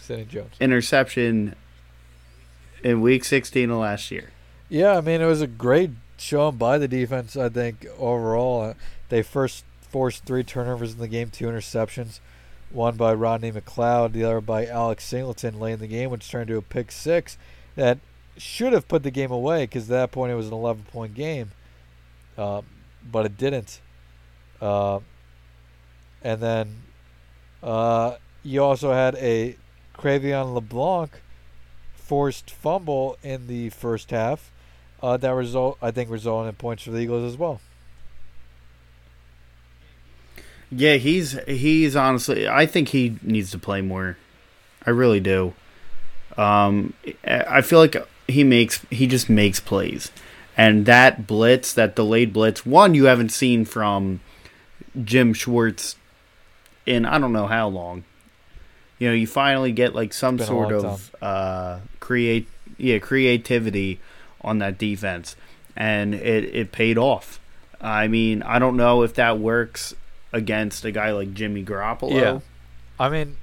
[0.09, 0.55] Sidney Jones.
[0.59, 1.55] interception
[2.83, 4.31] in week 16 of last year.
[4.69, 8.63] Yeah, I mean, it was a great showing by the defense, I think, overall.
[8.63, 8.75] Uh,
[9.09, 12.21] they first forced three turnovers in the game, two interceptions.
[12.71, 16.51] One by Rodney McLeod, the other by Alex Singleton late in the game, which turned
[16.51, 17.39] into a pick six
[17.77, 17.99] that
[18.37, 21.15] should have put the game away because at that point it was an 11 point
[21.15, 21.53] game.
[22.37, 22.63] Uh,
[23.11, 23.81] but it didn't.
[24.61, 25.01] Uh,
[26.23, 26.83] and then
[27.63, 29.57] uh, you also had a
[29.99, 31.11] Cre'Von LeBlanc
[31.95, 34.51] forced fumble in the first half
[35.03, 37.61] uh, that result I think resulted in points for the Eagles as well.
[40.71, 42.47] Yeah, he's he's honestly.
[42.47, 44.19] I think he needs to play more.
[44.85, 45.55] I really do.
[46.37, 46.93] Um,
[47.25, 47.97] I feel like
[48.27, 50.11] he makes he just makes plays,
[50.57, 54.21] and that blitz, that delayed blitz, one you haven't seen from
[55.03, 55.97] Jim Schwartz
[56.85, 58.05] in I don't know how long.
[58.99, 64.01] You know, you finally get like some sort of uh, create yeah creativity
[64.41, 65.37] on that defense,
[65.77, 67.41] and it it paid off.
[67.81, 69.95] I mean, I don't know if that works
[70.33, 72.13] against a guy like Jimmy Garoppolo.
[72.13, 72.41] Yeah.
[72.99, 73.37] I mean,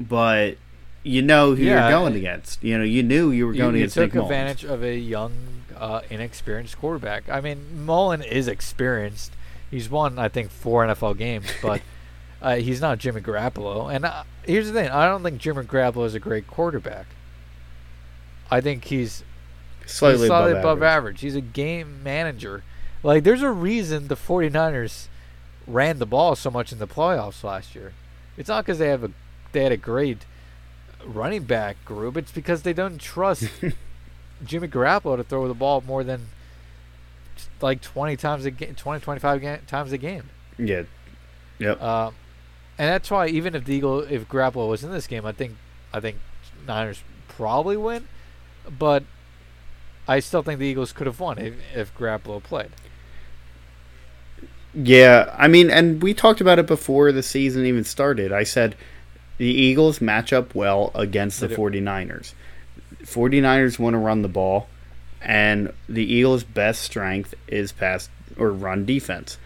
[0.00, 0.56] but
[1.02, 2.62] you know who Yeah, you're going against.
[2.62, 4.30] You know, you knew you were you, going you against took Nick Mullens.
[4.30, 5.32] advantage of a young,
[5.76, 7.28] uh, inexperienced quarterback.
[7.28, 9.32] I mean, Mullen is experienced.
[9.70, 11.80] He's won, I think, four NFL games, but
[12.42, 13.94] uh, he's not Jimmy Garoppolo.
[13.94, 17.06] And uh, here's the thing: I don't think Jimmy Garoppolo is a great quarterback.
[18.50, 19.24] I think he's
[19.86, 20.92] Slightly he's slightly above, above average.
[20.96, 21.20] average.
[21.22, 22.62] He's a game manager.
[23.02, 25.06] Like, there's a reason the 49ers
[25.66, 27.92] ran the ball so much in the playoffs last year.
[28.36, 29.10] It's not because they have a
[29.52, 30.24] they had a great
[31.04, 32.16] running back group.
[32.16, 33.48] It's because they don't trust
[34.44, 36.26] Jimmy Garoppolo to throw the ball more than
[37.60, 40.24] like 20 times a game, 20 25 ga- times a game.
[40.58, 40.82] Yeah.
[41.58, 41.82] Yep.
[41.82, 42.14] Um,
[42.78, 45.56] and that's why even if the Eagle, if Garoppolo was in this game, I think
[45.92, 46.18] I think
[46.66, 48.08] Niners probably win,
[48.78, 49.04] but
[50.06, 52.70] I still think the Eagles could have won if, if Garoppolo played.
[54.74, 58.32] Yeah, I mean, and we talked about it before the season even started.
[58.32, 58.76] I said
[59.38, 61.62] the Eagles match up well against the They do.
[61.62, 62.34] 49ers.
[63.02, 64.68] 49ers want to run the ball,
[65.22, 69.38] and the Eagles' best strength is pass or run defense.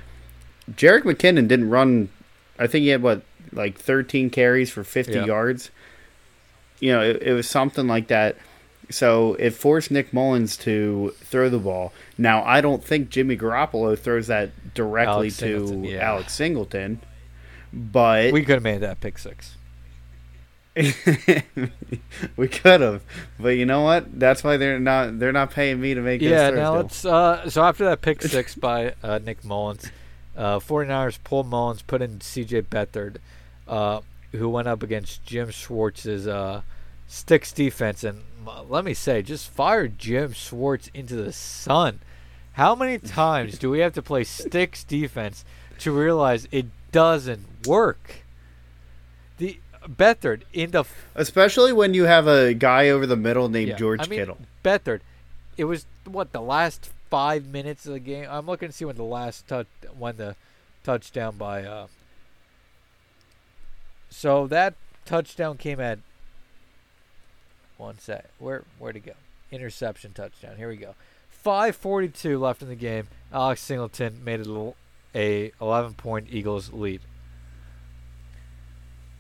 [0.71, 2.09] Jerick McKinnon didn't run,
[2.63, 5.25] I think he had, what, like 13 carries for 50 Yeah.
[5.25, 5.71] yards?
[6.81, 8.37] You know, it, it was something like that.
[8.91, 11.93] So it forced Nick Mullens to throw the ball.
[12.19, 15.99] Now I don't think Jimmy Garoppolo throws that directly Alex to yeah.
[16.01, 17.01] Alex Singleton,
[17.73, 19.57] but We could have made that pick six.
[22.37, 23.03] we could have.
[23.39, 24.19] But you know what?
[24.19, 27.05] That's why they're not they're not paying me to make Yeah, this now let's.
[27.05, 29.91] Uh, so after that pick six by uh, Nick Mullins,
[30.37, 33.17] uh, 49ers pulled Mullens, put in CJ Beathard,
[33.69, 34.01] uh,
[34.33, 36.63] who went up against Jim Schwartz's uh,
[37.07, 38.03] sticks defense.
[38.05, 38.23] And
[38.69, 42.01] let me say, just fired Jim Schwartz into the sun.
[42.55, 45.45] How many times do we have to play sticks defense
[45.79, 48.25] to realize it doesn't work?
[49.39, 53.77] The Beathard in the Especially when you have a guy over the middle named Yeah,
[53.77, 54.39] George I mean, Kittle.
[54.65, 55.01] Beathard.
[55.57, 58.27] It was what the last five minutes of the game.
[58.31, 59.67] I'm looking to see when the last touch,
[59.99, 60.35] when the
[60.83, 61.89] touchdown by uh,
[64.09, 64.73] So that
[65.05, 65.99] touchdown came at
[67.77, 68.31] one sec.
[68.39, 69.13] Where where'd it go?
[69.51, 70.57] Interception touchdown.
[70.57, 70.95] Here we go.
[71.45, 73.09] 5:42 left in the game.
[73.31, 74.73] Alex Singleton made it a,
[75.15, 77.03] a 11 point Eagles lead.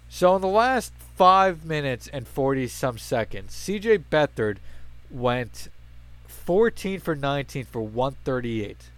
[0.09, 4.57] So in the last five minutes and 40 some seconds, CJ Beathard
[5.11, 5.69] went
[6.45, 8.91] 14 for 19 for 138.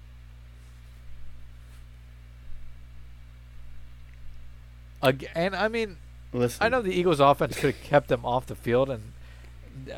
[5.02, 5.98] Again, and I mean,
[6.32, 9.12] Listen, I know the Eagles' offense could have kept them off the field, and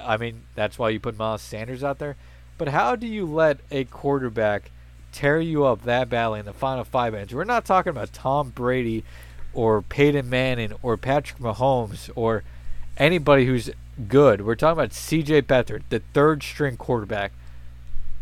[0.05, 2.17] I mean that's why you put Miles Sanders out there.
[2.59, 4.71] But how do you let a quarterback
[5.13, 7.33] tear you up that badly in the final five minutes?
[7.33, 9.05] We're not talking about Tom Brady
[9.55, 12.43] or Peyton Manning or Patrick Mahomes or
[12.97, 13.71] anybody who's
[14.09, 14.45] good.
[14.45, 15.43] We're talking about C.J.
[15.43, 17.33] Beathard, the third string quarterback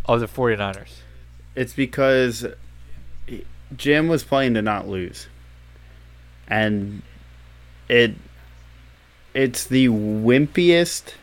[0.07, 1.01] of the 49ers.
[1.55, 2.47] It's because
[3.77, 5.29] Jim was playing to not lose.
[6.47, 7.03] And
[7.89, 8.15] it
[9.33, 11.15] it's the wimpiest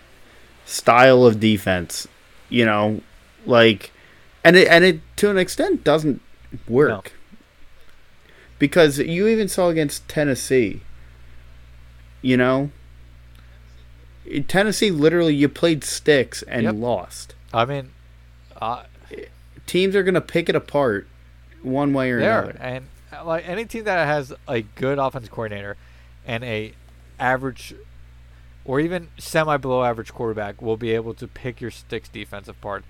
[0.66, 2.08] style of defense,
[2.49, 3.02] you know,
[3.45, 3.91] like
[4.43, 6.22] and it and it to an extent doesn't
[6.68, 6.89] work.
[6.89, 7.04] No.
[8.60, 10.82] Because you even saw against Tennessee,
[12.22, 12.72] you know,
[14.47, 16.76] Tennessee literally you played sticks and yep.
[16.76, 17.36] lost.
[17.53, 17.91] I mean,
[18.61, 18.84] uh,
[19.65, 21.07] teams are going to pick it apart
[21.61, 22.57] one way or another.
[22.59, 22.86] And
[23.26, 25.78] like any team that has a good offense coordinator
[26.26, 26.74] and a
[27.19, 27.76] average
[28.63, 32.84] or even semi below average quarterback will be able to pick your sticks defensive part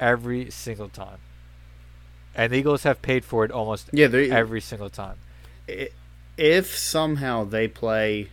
[0.00, 1.18] every single time.
[2.34, 5.16] And the Eagles have paid for it almost yeah, every single time.
[6.36, 8.30] If somehow they play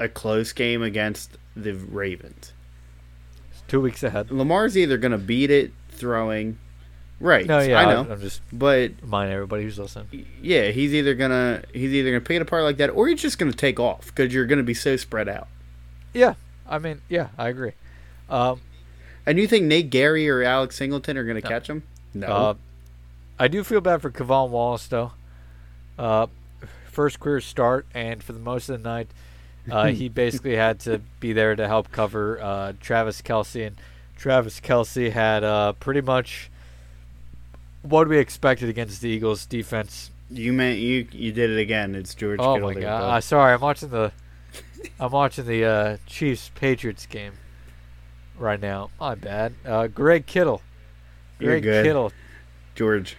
[0.00, 2.52] a close game against the Ravens,
[3.52, 4.32] it's two weeks ahead.
[4.32, 6.58] Lamar's either going to beat it throwing
[7.20, 7.46] Right.
[7.46, 8.10] No, yeah, I know.
[8.10, 10.26] I'm just but mind everybody who's listening.
[10.40, 13.38] Yeah, he's either gonna he's either gonna pick it apart like that, or he's just
[13.38, 15.46] gonna take off because you're gonna be so spread out.
[16.14, 16.34] Yeah,
[16.66, 17.72] I mean, yeah, I agree.
[18.30, 18.62] Um,
[19.26, 21.48] and you think Nate Gerry or Alex Singleton are gonna no.
[21.48, 21.82] catch him?
[22.14, 22.26] No.
[22.26, 22.54] Uh,
[23.38, 25.12] I do feel bad for K'Von Wallace though.
[25.98, 26.26] Uh,
[26.90, 29.08] first career start, and for the most of the night,
[29.70, 33.76] uh, he basically had to be there to help cover uh, Travis Kelce, and
[34.16, 36.50] Travis Kelce had uh, pretty much
[37.82, 40.10] what we expected against the Eagles defense.
[40.30, 41.94] You meant you you did it again.
[41.94, 42.38] It's George.
[42.40, 43.02] Oh Kittle my god!
[43.02, 44.12] Uh, sorry, I'm watching the
[44.98, 47.32] I'm watching the uh, Chiefs Patriots game
[48.38, 48.90] right now.
[48.98, 49.54] My bad.
[49.64, 50.62] Uh, Greg Kittle.
[51.38, 51.84] Greg You're good.
[51.86, 52.12] Kittle.
[52.74, 53.16] George.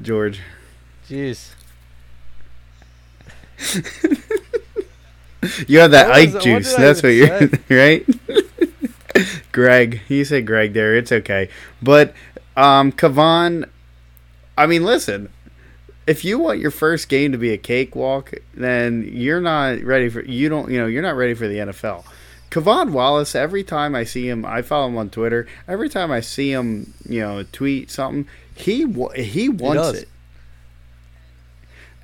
[0.00, 0.40] George.
[1.08, 1.50] Jeez.
[5.68, 6.72] you have that what Ike juice.
[6.72, 8.06] What That's what you're right.
[9.52, 10.00] Greg.
[10.08, 10.96] you said Greg there.
[10.96, 11.48] It's okay.
[11.82, 12.14] But
[12.56, 13.68] um K'Von
[14.56, 15.30] I mean, listen,
[16.06, 20.22] if you want your first game to be a cakewalk, then you're not ready for
[20.22, 22.04] you don't you know you're not ready for the NFL.
[22.50, 25.48] K'Von Wallace, every time I see him, I follow him on Twitter.
[25.66, 28.86] Every time I see him, you know, tweet something, he
[29.16, 30.08] he wants he it.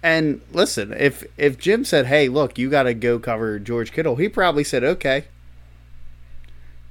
[0.03, 4.17] And listen, if if Jim said, "Hey, look, you got to go cover George Kittle,"
[4.17, 5.25] he probably said, "Okay."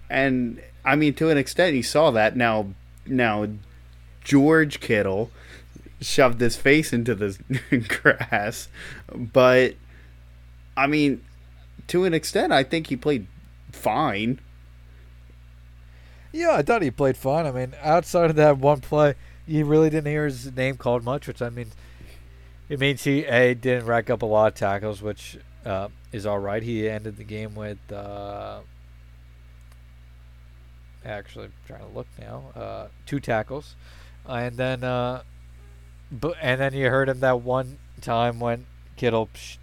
[0.09, 2.35] And I mean, to an extent, he saw that.
[2.35, 2.67] Now,
[3.05, 3.47] now,
[4.23, 5.31] George Kittle
[6.01, 7.37] shoved his face into the
[8.01, 8.69] grass.
[9.13, 9.75] But
[10.77, 11.23] I mean,
[11.87, 13.27] to an extent, I think he played
[13.71, 14.39] fine.
[16.31, 17.47] Yeah, I thought he played fine.
[17.47, 19.15] I mean, outside of that one play,
[19.47, 21.71] you really didn't hear his name called much, which I mean,
[22.69, 26.39] it means he a didn't rack up a lot of tackles, which uh, is all
[26.39, 26.61] right.
[26.61, 27.79] He ended the game with.
[27.91, 28.59] Uh,
[31.03, 32.43] actually, I'm trying to look now.
[32.55, 33.75] Uh, two tackles,
[34.27, 35.23] and then uh,
[36.11, 39.57] but and then you heard him that one time when Kittle sh-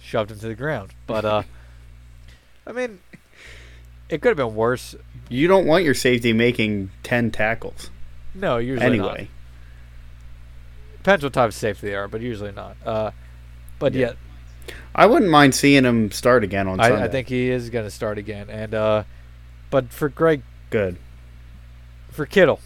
[0.00, 0.94] shoved him to the ground.
[1.06, 1.42] But uh,
[2.66, 3.00] I mean,
[4.08, 4.94] it could have been worse.
[5.28, 7.90] You don't want your safety making ten tackles.
[8.34, 9.28] No, usually anyway.
[11.08, 11.12] Not.
[11.12, 12.76] Depends what type of safety they are, but usually not.
[12.84, 13.12] Uh,
[13.78, 14.08] but yeah.
[14.08, 14.16] yet,
[14.94, 17.00] I wouldn't mind seeing him start again on Sunday.
[17.00, 19.04] I, I think he is going to start again, and uh,
[19.70, 20.98] but for Greg, good.
[22.10, 22.60] For Kittle,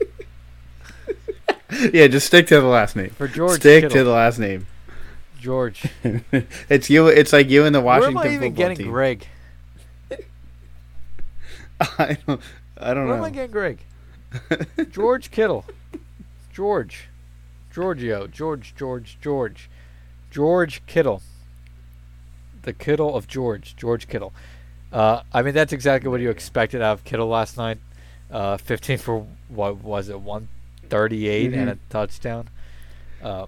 [1.92, 3.10] yeah, just stick to the last name.
[3.10, 3.98] For George, stick Kittle.
[3.98, 4.66] to the last name.
[5.38, 5.86] George.
[6.68, 7.06] it's you.
[7.06, 8.88] It's like you and the Washington Where am I even getting team.
[8.88, 9.28] Greg?
[11.80, 12.40] I don't.
[12.78, 13.22] I don't Where know.
[13.22, 13.78] am I getting Greg?
[14.90, 15.64] George Kittle.
[16.52, 17.10] George.
[17.74, 18.26] Giorgio.
[18.28, 18.74] George.
[18.76, 19.18] George.
[19.20, 19.68] George.
[20.30, 21.22] George Kittle.
[22.62, 23.74] The Kittle of George.
[23.76, 24.32] George Kittle.
[24.92, 27.78] Uh, I mean, that's exactly what you expected out of Kittle last night.
[28.30, 30.20] Uh, 15 for what was it?
[30.20, 31.60] 138 mm-hmm.
[31.60, 32.48] and a touchdown.
[33.22, 33.46] Uh,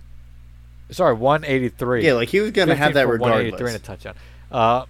[0.90, 2.04] Sorry, 183.
[2.04, 3.74] Yeah, like he was going to have 15 that for 183 regardless.
[3.74, 4.14] and a touchdown.
[4.50, 4.86] Uh,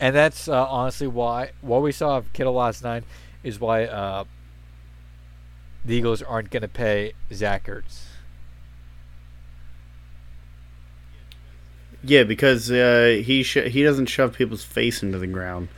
[0.00, 3.04] and that's uh, honestly why what we saw of Kittle last night
[3.42, 4.24] is why uh,
[5.84, 8.02] the Eagles aren't going to pay Zach Ertz.
[12.04, 15.68] Yeah, because uh, he sh- he doesn't shove people's face into the ground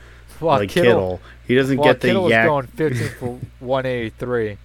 [0.41, 1.21] Well, like Kittle, Kittle.
[1.47, 2.47] He doesn't well, get the Kittle was yak.
[2.47, 4.57] going 15 for 183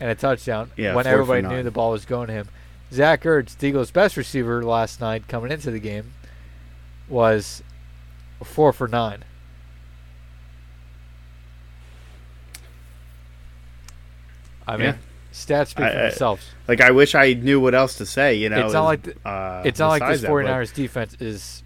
[0.00, 2.48] and a touchdown Yeah, when everybody knew the ball was going to him.
[2.92, 6.12] Zach Ertz, the Eagles' best receiver last night coming into the game,
[7.08, 7.62] was
[8.44, 9.24] four for nine.
[14.66, 14.96] I mean, Yeah.
[15.32, 16.46] stats speak for I- themselves.
[16.68, 18.34] Like I wish I knew what else to say.
[18.36, 21.14] You know, It's not like the- uh, it's not like this that, but 49ers defense
[21.20, 21.62] is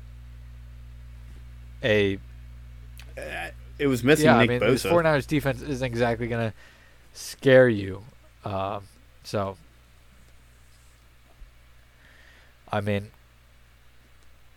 [1.84, 2.18] a
[3.78, 4.36] It was missing yeah.
[4.36, 4.90] I Nick mean, this Bosa.
[4.90, 6.56] 49ers defense isn't exactly going to
[7.14, 8.02] scare you.
[8.44, 8.84] Um,
[9.22, 9.56] so,
[12.72, 13.10] I mean,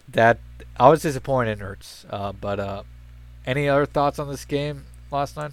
[0.10, 0.40] that
[0.80, 2.06] I was disappointed in Ertz.
[2.10, 2.84] Uh, but uh,
[3.46, 5.52] any other thoughts on this game last night?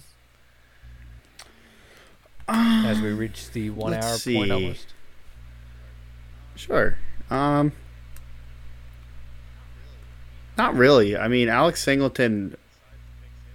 [2.51, 4.35] As we reach the one hour see.
[4.35, 4.87] point almost.
[6.55, 6.97] Sure.
[7.29, 7.71] Um.
[10.57, 11.15] Not really.
[11.15, 12.57] I mean, Alex Singleton,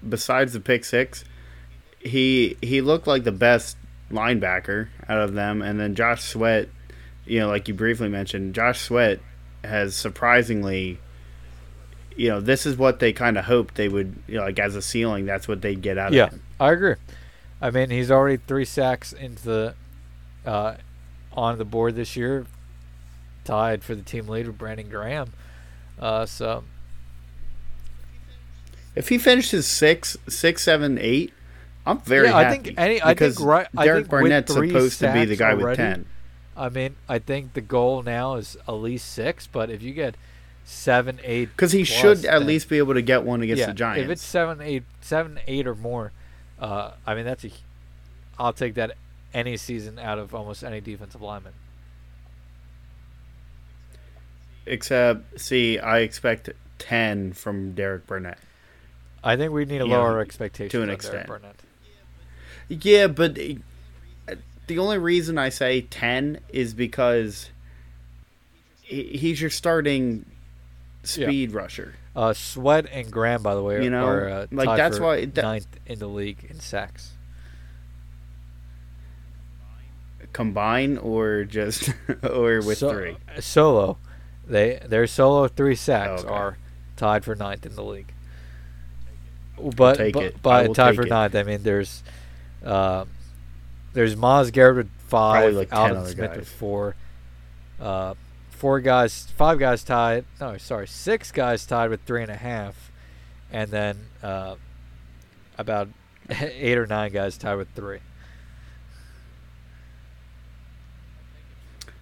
[0.09, 1.24] besides the pick six,
[2.01, 3.76] he he looked like the best
[4.11, 6.68] linebacker out of them, and then Josh Sweat,
[7.26, 9.20] you know, like you briefly mentioned, Josh Sweat
[9.62, 10.99] has surprisingly,
[12.16, 14.74] you know, this is what they kind of hoped they would, you know, like as
[14.76, 16.42] a ceiling, that's what they'd get out Yeah, of him.
[16.61, 16.95] Yeah, I agree.
[17.64, 19.74] I mean, he's already three sacks into the
[20.44, 20.74] uh,
[21.32, 22.44] on the board this year,
[23.44, 25.32] tied for the team lead with Brandon Graham.
[25.98, 26.62] Uh, so
[28.94, 31.32] If he finishes six, six, seven, eight,
[31.86, 33.02] I'm very yeah, I think any.
[33.02, 33.66] I think right.
[33.74, 36.04] I Derek think Barnett's supposed to be the guy with ten.
[36.54, 39.46] I mean, I think the goal now is at least six.
[39.46, 40.16] But if you get
[40.64, 43.60] seven, eight, Because he plus, should at then- least be able to get one against
[43.60, 44.04] yeah, the Giants.
[44.04, 46.12] If it's seven, eight, seven, eight or more,
[46.64, 47.50] uh, I mean that's a.
[48.38, 48.92] I'll take that
[49.34, 51.52] any season out of almost any defensive lineman.
[54.66, 56.48] Except, see, I expect
[56.78, 58.38] ten from Derek Barnett.
[59.22, 61.30] I think we need to lower our expectations to an extent.
[62.68, 67.50] Yeah, but the only reason I say ten is because
[68.80, 70.24] he's your starting
[71.05, 71.94] speed rusher.
[72.16, 75.05] Uh, Sweat and Graham, by the way, You know, are uh, like, tied that's for
[75.05, 77.11] why- that- ninth in the league in sacks.
[80.32, 81.90] Combine or just
[82.22, 83.16] or with So- three.
[83.40, 83.98] Solo,
[84.46, 86.32] they their solo three sacks Okay.
[86.32, 86.59] are
[86.96, 88.12] tied for ninth in the league.
[89.57, 90.42] But but, it.
[90.42, 91.11] By tied for it.
[91.11, 92.02] ninth, I mean there's
[92.64, 93.05] uh,
[93.92, 96.36] there's Myles Garrett with five, like 10 Aldon Smith guys.
[96.38, 96.96] with four,
[97.80, 98.14] uh,
[98.64, 100.24] four guys, five guys tied.
[100.40, 102.90] No, sorry, six guys tied with three and a half,
[103.52, 104.54] and then uh,
[105.58, 105.90] about
[106.30, 107.98] eight or nine guys tied with three.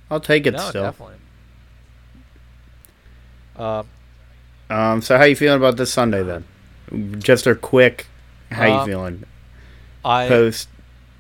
[0.08, 0.84] I'll take it no, still.
[0.84, 1.16] definitely.
[3.56, 3.88] Um,
[4.70, 6.44] Um, so how you feeling about this Sunday then?
[7.18, 8.06] Just a quick.
[8.52, 9.24] How you Um, feeling?
[10.04, 10.68] I Post.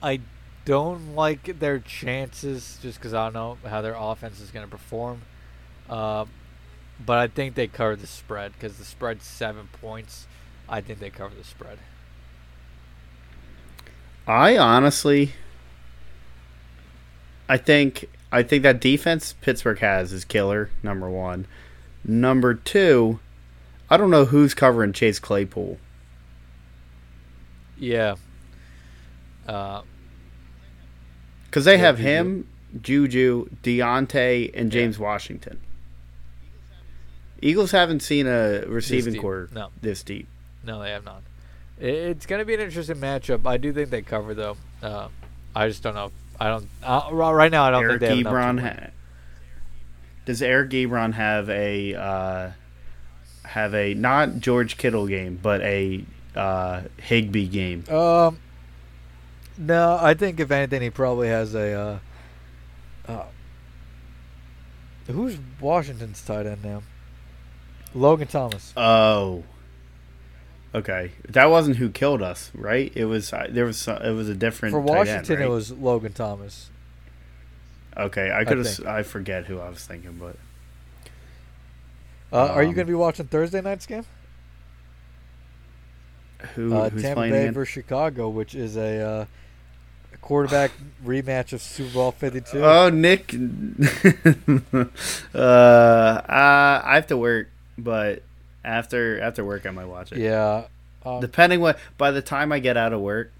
[0.00, 0.20] I
[0.64, 4.70] don't like their chances just because I don't know how their offense is going to
[4.70, 5.22] perform.
[5.88, 6.26] Uh,
[7.04, 10.26] but I think they cover the spread because the spread's seven points.
[10.68, 11.78] I think they cover the spread.
[14.26, 15.32] I honestly,
[17.48, 20.70] I think I think that defense Pittsburgh has is killer.
[20.82, 21.46] Number one,
[22.04, 23.20] number two,
[23.90, 25.78] I don't know who's covering Chase Claypool.
[27.76, 28.16] Yeah.
[29.46, 29.82] Uh,
[31.44, 32.48] Because they Yeah, have him,
[32.80, 34.80] Juju, Deontay, and Yeah.
[34.80, 35.60] James Washington.
[37.42, 39.22] Eagles haven't seen a receiving deep.
[39.22, 39.68] core No.
[39.80, 40.28] this deep.
[40.64, 41.22] no, they have not.
[41.78, 43.44] It's going to be an interesting matchup.
[43.46, 44.56] I do think they cover though.
[44.82, 45.08] Uh,
[45.54, 46.12] I just don't know.
[46.38, 46.68] I don't.
[46.82, 48.54] Uh, right now, I don't Eric think they have Ebron.
[48.56, 48.64] win.
[48.64, 48.86] Ha-
[50.24, 52.50] does Eric Ebron have a uh,
[53.44, 56.04] have a not George Kittle game, but a
[56.36, 57.84] uh, Higbee game?
[57.88, 58.38] Um,
[59.58, 61.72] no, I think if anything, he probably has a.
[63.08, 63.24] Uh, uh,
[65.08, 66.82] who's Washington's tight end now?
[67.94, 68.72] Logan Thomas.
[68.76, 69.44] Oh.
[70.74, 72.90] Okay, that wasn't who killed us, right?
[72.94, 75.44] It was uh, there was some- it was a different For tight end, Washington, right?
[75.44, 76.70] it was Logan Thomas.
[77.96, 78.32] okay.
[78.32, 78.86] I could have.
[78.86, 80.36] I forget who I was thinking, but
[82.32, 84.06] Uh, are you Um, going to be watching Thursday night's game?
[86.54, 87.52] who Uh, who's Tampa playing Bay again?
[87.54, 89.24] versus Chicago, which is a uh,
[90.22, 90.70] quarterback
[91.04, 92.64] rematch of Super Bowl Fifty Two?
[92.64, 93.34] Oh, Nick.
[95.34, 97.48] uh, uh, I have to work,
[97.78, 98.22] but
[98.64, 100.18] after after work, I might watch it.
[100.18, 100.64] yeah.
[101.04, 103.32] Um, Depending what, by the time I get out of work,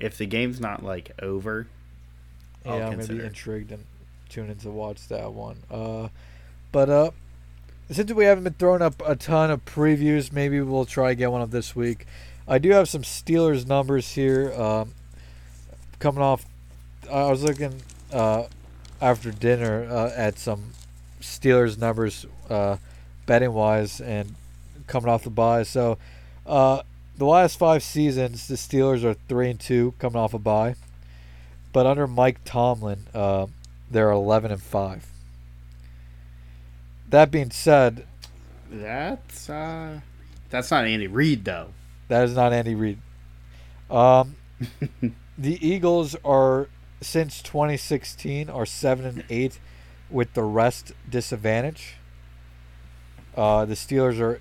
[0.00, 1.66] if the game's not like over,
[2.64, 3.24] yeah, I'll yeah, maybe consider.
[3.24, 3.84] intrigued and
[4.30, 5.58] tune in to watch that one.
[5.70, 6.08] Uh,
[6.72, 7.10] but uh,
[7.90, 11.30] since we haven't been throwing up a ton of previews, maybe we'll try to get
[11.30, 12.06] one up this week.
[12.48, 14.52] I do have some Steelers numbers here.
[14.54, 14.94] Um,
[15.98, 16.46] coming off,
[17.10, 17.82] I was looking
[18.12, 18.44] uh,
[19.00, 20.72] after dinner uh, at some
[21.20, 22.78] Steelers numbers, uh,
[23.26, 24.34] betting wise, and
[24.86, 25.62] coming off the bye.
[25.62, 25.98] So,
[26.46, 26.82] uh,
[27.16, 30.74] the last five seasons, the Steelers are three and two, coming off a bye.
[31.72, 33.46] But under Mike Tomlin, uh,
[33.90, 35.06] they're eleven and five.
[37.08, 38.06] That being said,
[38.70, 40.00] that's uh,
[40.50, 41.68] that's not Andy Reid though.
[42.08, 42.98] that is not Andy Reid.
[43.90, 44.36] Um,
[45.38, 46.68] the Eagles are
[47.00, 49.58] since 2016 are seven and eight
[50.08, 51.96] with the rest disadvantage.
[53.36, 54.40] Uh, the Steelers are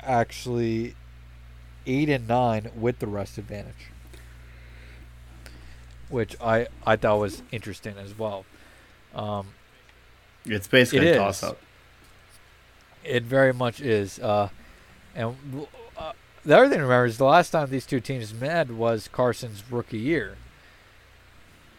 [0.00, 0.94] actually
[1.86, 3.90] eight and nine with the rest advantage,
[6.08, 8.44] which I I thought was interesting as well.
[9.14, 9.48] Um,
[10.44, 11.58] It's basically It a toss up.
[13.04, 14.18] It very much is.
[14.18, 14.48] Uh,
[15.14, 15.36] and
[15.96, 16.12] uh,
[16.44, 19.62] the other thing to remember is the last time these two teams met was Carson's
[19.70, 20.36] rookie year.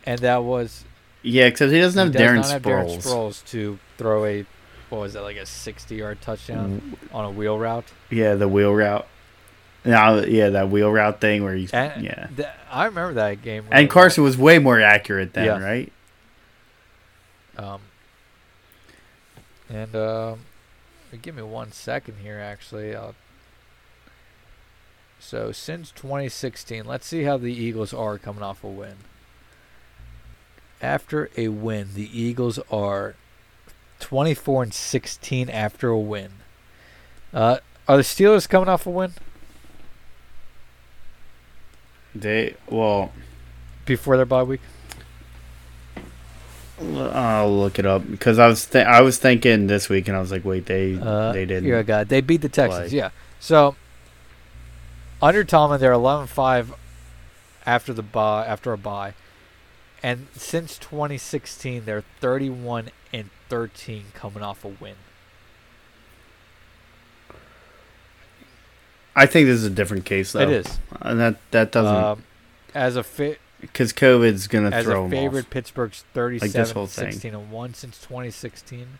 [0.05, 0.83] And that was
[1.21, 3.03] Yeah, because he doesn't have he does Darren have Darren Sproles.
[3.03, 4.45] Sproles to throw a
[4.93, 7.85] what was that like a 60 yard touchdown on a wheel route.
[8.11, 9.07] Yeah, the wheel route.
[9.83, 12.27] Now, yeah, that wheel route thing where he's And yeah.
[12.35, 13.65] th- I remember that game.
[13.71, 15.59] And Carson was way more accurate then, Yeah.
[15.59, 15.91] right?
[17.57, 17.81] Um,
[19.69, 20.39] and um,
[21.21, 22.95] give me one second here, actually.
[22.95, 23.15] I'll,
[25.19, 28.95] so since 2016, let's see how the Eagles are coming off a win.
[30.81, 33.15] After a win, the Eagles are
[34.03, 36.31] 24 and 16 after a win.
[37.33, 39.13] Uh, are the Steelers coming off a win
[42.13, 43.13] They well,
[43.85, 44.59] before their bye week?
[46.79, 50.19] I'll look it up because I was th- I was thinking this week and I
[50.19, 51.69] was like, wait, they Uh, they didn't.
[51.69, 52.91] Yeah, God, they beat the Texans.
[52.91, 53.11] Yeah.
[53.39, 53.75] So
[55.21, 56.75] under Tomlin, they're 11-5
[57.65, 59.13] after the bye, after a bye,
[60.03, 64.95] and since 2016, they're 31 and 13 coming off a win.
[69.15, 70.39] I think this is a different case though.
[70.39, 70.79] It is.
[71.01, 72.23] and that that doesn't Um,
[72.73, 75.51] as a fit because COVID's gonna as throw a favorite.
[75.51, 77.11] Pittsburgh's whole 37 thing.
[77.11, 78.97] 16 and 1 since 2016.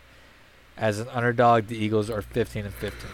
[0.78, 3.10] As an underdog, the Eagles are 15 and 15.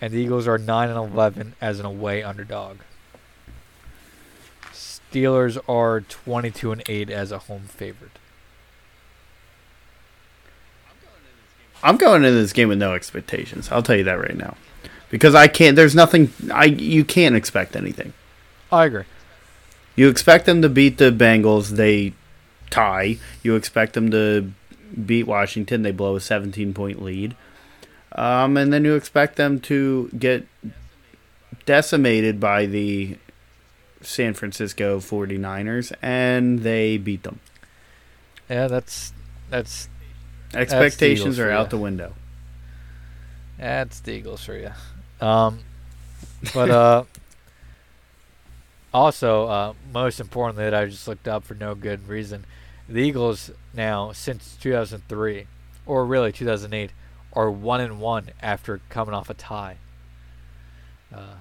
[0.00, 2.78] And the Eagles are 9 and 11 as an away underdog.
[5.10, 8.18] Steelers are 22 and 8 as a home favorite.
[11.82, 13.70] I'm going into this game with no expectations.
[13.70, 14.56] I'll tell you that right now,
[15.10, 15.76] because I can't.
[15.76, 16.32] There's nothing.
[16.52, 18.12] I you can't expect anything.
[18.72, 19.04] I agree.
[19.94, 22.12] You expect them to beat the Bengals, they
[22.70, 23.18] tie.
[23.42, 24.52] You expect them to
[25.06, 27.34] beat Washington, they blow a 17 point lead.
[28.12, 30.46] Um, and then you expect them to get
[31.66, 33.16] decimated by the
[34.02, 37.40] San Francisco 49ers, and they beat them.
[38.48, 39.12] Yeah, that's
[39.50, 39.88] that's
[40.54, 42.14] Expectations Eagles are out the window.
[43.58, 44.70] That's the Eagles for you.
[45.20, 45.58] Um,
[46.54, 47.04] but uh,
[48.94, 52.46] also, uh, most importantly, that I just looked up for no good reason,
[52.88, 55.46] the Eagles now since 2003,
[55.84, 56.92] or really 2008,
[57.34, 59.76] are one and one after coming off a tie.
[61.14, 61.34] Uh,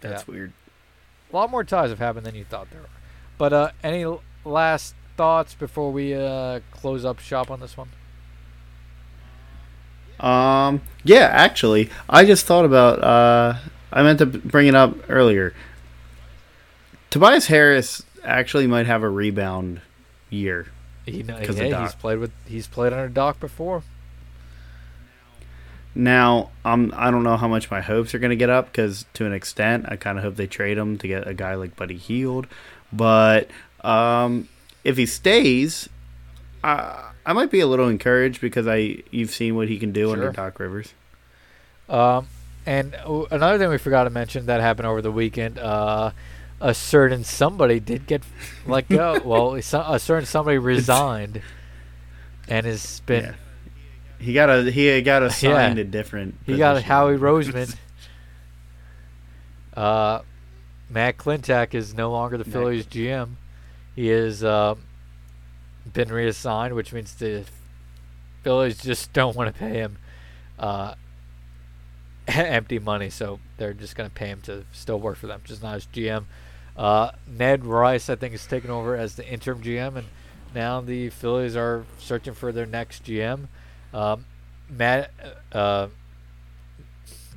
[0.00, 0.52] That's weird.
[1.34, 2.88] A lot more ties have happened than you thought there were.
[3.38, 4.06] But uh, any
[4.44, 7.88] last thoughts before we uh, close up shop on this one?
[10.20, 13.02] Um, yeah, actually, I just thought about.
[13.02, 13.58] Uh,
[13.92, 15.54] I meant to bring it up earlier.
[17.10, 19.80] Tobias Harris actually might have a rebound
[20.30, 20.68] year.
[21.04, 23.82] He, know, 'Cause of hey, he's played with he's played under Doc before.
[25.94, 29.06] Now, um, I don't know how much my hopes are going to get up because,
[29.14, 31.76] to an extent, I kind of hope they trade him to get a guy like
[31.76, 32.48] Buddy Hield.
[32.92, 33.48] But
[33.82, 34.48] um,
[34.82, 35.88] if he stays,
[36.64, 40.12] I, I might be a little encouraged because I you've seen what he can do
[40.12, 40.92] under Doc Rivers.
[41.88, 42.26] Um,
[42.66, 45.58] and uh, another thing we forgot to mention that happened over the weekend.
[45.58, 46.10] Uh,
[46.60, 48.22] a certain somebody did get
[48.66, 49.20] let go.
[49.24, 51.42] well, a certain somebody resigned,
[52.48, 53.34] and has been Yeah.
[54.18, 55.82] He got a he got assigned Yeah.
[55.82, 56.36] a different.
[56.46, 56.88] he got position.
[56.88, 57.76] Howie Roseman.
[59.76, 60.22] Uh,
[60.88, 62.44] Matt Klentak is no longer the.
[62.44, 63.30] Phillies GM.
[63.96, 64.76] He has uh,
[65.92, 67.44] been reassigned, which means the
[68.44, 69.98] Phillies just don't want to pay him
[70.60, 70.94] uh,
[72.28, 75.60] empty money, so they're just going to pay him to still work for them, just
[75.62, 76.24] not as GM.
[76.76, 80.06] Uh, Ned Rice, I think, is taking over as the interim GM, and
[80.54, 83.48] now the Phillies are searching for their next GM.
[83.94, 84.26] Um,
[84.68, 85.12] Matt,
[85.52, 85.86] uh,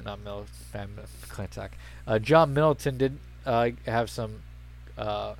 [0.03, 1.71] not Mill, Matt
[2.07, 4.41] Uh, John Middleton did uh, have some
[4.97, 5.35] uh,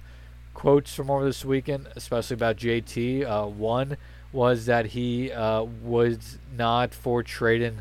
[0.53, 3.25] quotes from over this weekend, especially about JT.
[3.25, 3.97] Uh, one
[4.31, 7.79] was that he uh, was not for trading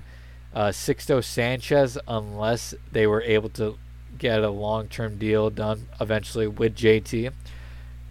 [0.55, 3.77] uh, Sixto Sanchez unless they were able to
[4.17, 7.31] get a long-term deal done eventually with JT.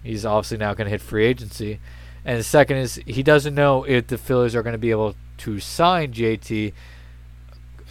[0.03, 1.79] He's obviously now going to hit free agency.
[2.25, 5.15] And the second is he doesn't know if the Phillies are going to be able
[5.37, 6.73] to sign JT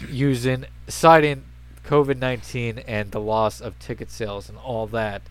[0.09, 1.45] using citing
[1.85, 5.21] COVID 19 and the loss of ticket sales and all that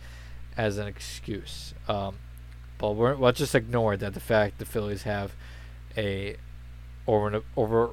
[0.57, 1.75] as an excuse.
[1.87, 2.17] Um,
[2.79, 5.33] but we're, let's just ignore that the fact the Phillies have
[5.97, 6.37] a
[7.07, 7.91] over over.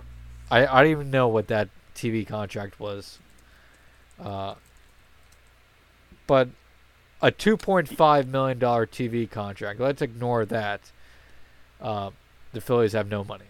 [0.49, 3.20] I, I don't even know what that TV contract was.
[4.20, 4.55] Uh,
[6.28, 6.49] but
[7.22, 9.80] a $2.5 million TV contract.
[9.80, 10.91] Let's ignore that.
[11.82, 12.12] Uh,
[12.54, 13.46] the Phillies have no money.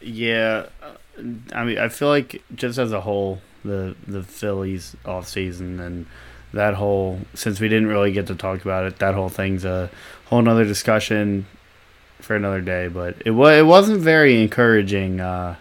[0.00, 5.28] Yeah, uh, I mean, I feel like just as a whole, the the Phillies off
[5.28, 6.06] season and
[6.52, 9.90] that whole since we didn't really get to talk about it, that whole thing's a
[10.26, 11.46] whole nother discussion
[12.20, 12.88] for another day.
[12.88, 15.56] But it was it wasn't very encouraging uh,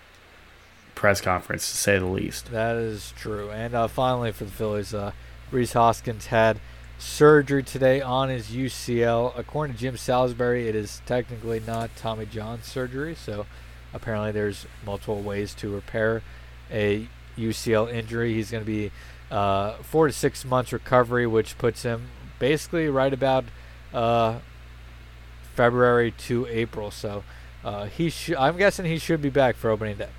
[0.96, 2.52] press conference to say the least.
[2.52, 3.50] That is true.
[3.50, 5.12] And uh, finally, for the Phillies, uh,
[5.52, 6.60] Rhys Hoskins had
[7.00, 9.34] surgery today on his UCL.
[9.38, 13.46] According to Jim Salisbury, it is technically not Tommy John surgery, so
[13.94, 16.22] apparently there's multiple ways to repair
[16.72, 18.34] a UCL injury.
[18.34, 18.92] He's going to be
[19.32, 23.46] uh, four to six months recovery, which puts him basically right about
[23.94, 24.40] uh,
[25.56, 26.92] February to April.
[26.92, 27.24] So
[27.64, 30.10] uh, he sh- I'm guessing he should be back for opening day.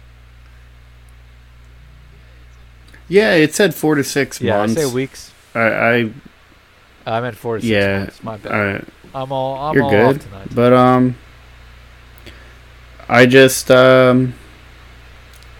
[3.09, 4.77] Yeah, it said four to six Yeah, months.
[4.77, 5.33] I say weeks.
[5.55, 6.11] I, I
[7.07, 8.23] I meant four to six Yeah, months.
[8.23, 8.61] My bad.
[8.75, 8.81] uh,
[9.15, 10.49] I'm all I'm you're all good, off tonight.
[10.51, 11.17] but um,
[13.09, 14.35] I just um,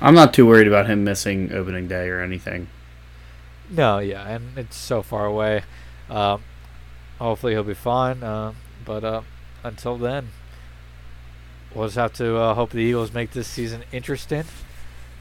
[0.01, 2.69] I'm not too worried about him missing opening day or anything.
[3.69, 5.63] No, yeah, and it's so far away.
[6.09, 6.43] Um,
[7.19, 8.23] hopefully he'll be fine.
[8.23, 9.23] Uh, but uh,
[9.63, 10.29] until then,
[11.75, 14.45] we'll just have to uh, hope the Eagles make this season interesting.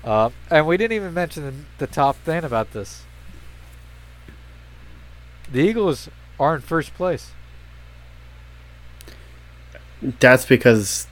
[0.04, 1.54] Uh, and we didn't even mention the,
[1.86, 3.04] the top thing about this.
[5.52, 7.32] The Eagles are in first place.
[10.02, 11.08] That's because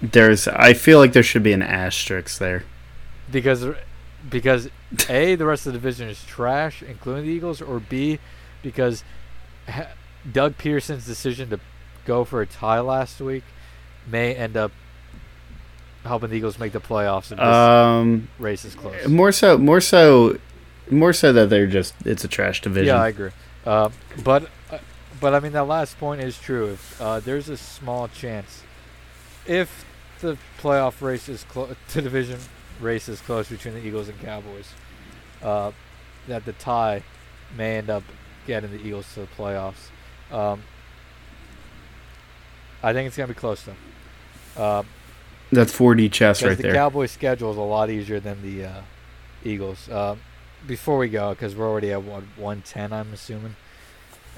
[0.00, 0.48] there's.
[0.48, 2.64] I feel like there should be an asterisk there.
[3.30, 3.66] because
[4.28, 4.68] because
[5.08, 8.18] a the rest of the division is trash, including the Eagles, or b
[8.62, 9.04] because
[10.30, 11.60] Doug Pederson's decision to
[12.06, 13.44] go for a tie last week
[14.06, 14.72] may end up
[16.04, 19.06] helping the Eagles make the playoffs if this Um, race is close.
[19.06, 20.38] more so, more so,
[20.90, 21.94] more so that they're just.
[22.04, 22.94] It's a trash division.
[22.94, 23.30] Yeah, I agree.
[23.64, 23.90] Uh,
[24.24, 24.78] but uh,
[25.20, 26.70] but I mean that last point is true.
[26.70, 28.62] If uh, there's a small chance,
[29.46, 29.84] if
[30.20, 32.38] the playoff race is close, the division
[32.80, 34.72] race is close between the Eagles and Cowboys,
[35.42, 35.72] uh,
[36.26, 37.02] that the tie
[37.56, 38.02] may end up
[38.46, 39.90] getting the Eagles to the playoffs.
[40.30, 40.62] Um,
[42.82, 44.62] I think it's gonna be close though.
[44.62, 44.82] Uh,
[45.52, 46.72] That's 4D chess right the there.
[46.72, 48.80] The Cowboys' schedule is a lot easier than the uh,
[49.44, 49.90] Eagles.
[49.90, 50.20] Um,
[50.66, 53.56] before we go, because we're already at what 110, I'm assuming.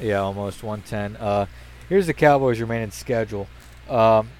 [0.01, 1.16] Yeah, almost 110.
[1.16, 1.47] Uh,
[1.89, 3.49] here's the Cowboys' remaining schedule.
[3.89, 4.31] Um,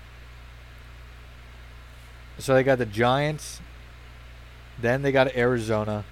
[2.39, 3.61] so they got the Giants,
[4.81, 6.05] then they got Arizona,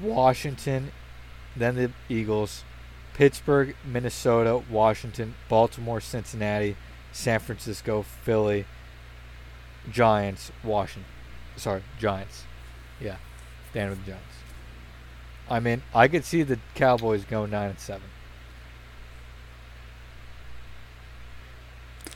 [0.00, 0.92] Washington,
[1.56, 2.64] then the Eagles,
[3.14, 6.76] Pittsburgh, Minnesota, Washington, Baltimore, Cincinnati,
[7.12, 8.64] San Francisco, Philly,
[9.90, 11.10] Giants, Washington.
[11.56, 12.44] Sorry, Giants.
[13.00, 13.16] Yeah,
[13.70, 14.24] stand with the Giants.
[15.50, 18.08] I mean, I could see the Cowboys going nine and seven.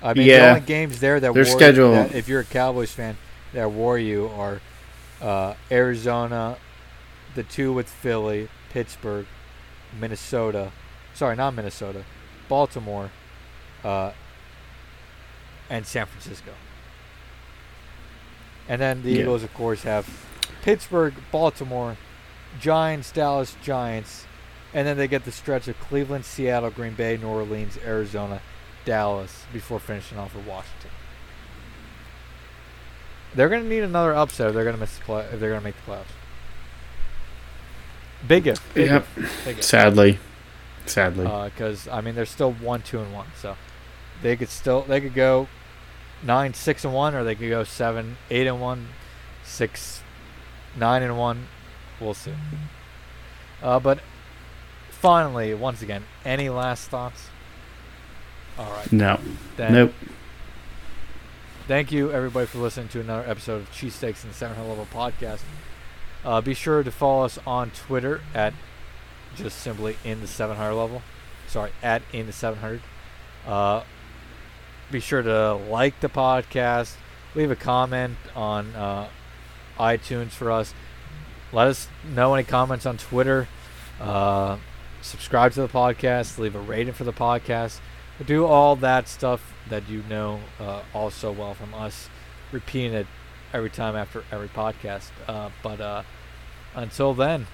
[0.02, 2.90] I mean, the only games there that Their worry, schedule- that if you're a Cowboys
[2.92, 3.16] fan,
[3.52, 4.60] that worry you are
[5.20, 6.56] uh, Arizona,
[7.36, 9.26] the two with Philly, Pittsburgh,
[9.98, 10.72] Minnesota.
[11.14, 12.04] Sorry, not Minnesota,
[12.48, 13.10] Baltimore,
[13.84, 14.10] uh,
[15.70, 16.50] and San Francisco.
[18.68, 19.20] And then the Yeah.
[19.22, 20.08] Eagles, of course, have
[20.62, 21.96] Pittsburgh, Baltimore,
[22.60, 24.26] Giants, Dallas, Giants,
[24.74, 28.40] and then they get the stretch of Cleveland, Seattle, Green Bay, New Orleans, Arizona,
[28.84, 30.90] Dallas before finishing off with Washington.
[33.34, 35.48] They're going to need another upset if they're going to miss the play if they're
[35.50, 36.04] going to make the playoffs.
[38.26, 38.74] Big if.
[38.74, 39.06] Big Yep.
[39.16, 39.44] if.
[39.44, 39.64] Big if.
[39.64, 40.18] Sadly,
[40.86, 41.24] sadly.
[41.46, 43.56] because Uh, I mean they're still one, two, and one, so
[44.20, 45.48] they could still they could go
[46.22, 48.88] nine, six, and one, or they could go seven, eight, and one,
[49.44, 50.02] six,
[50.76, 51.48] nine, and one.
[52.02, 52.32] We'll see.
[53.62, 54.00] Uh, but
[54.90, 57.28] finally, once again, any last thoughts?
[58.58, 58.92] All right.
[58.92, 59.18] no.
[59.56, 59.94] Then Nope.
[61.68, 65.42] Thank you, everybody, for listening to another episode of Cheesesteaks and the 700 Level Podcast.
[66.24, 68.52] Uh, be sure to follow us on Twitter at
[69.36, 71.02] just simply in the 700 level.
[71.46, 72.80] Sorry, at in the 700.
[73.46, 73.82] Uh,
[74.90, 76.94] be sure to like the podcast,
[77.34, 79.08] leave a comment on uh,
[79.78, 80.74] iTunes for us.
[81.52, 83.46] Let us know any comments on Twitter.
[84.00, 84.56] Uh,
[85.02, 87.80] subscribe to the podcast, leave a rating for the podcast.
[88.24, 92.08] Do all that stuff that you know uh, all so well from us,
[92.52, 93.06] repeating it
[93.52, 95.10] every time after every podcast.
[95.28, 96.02] Uh, but uh,
[96.74, 97.46] until then,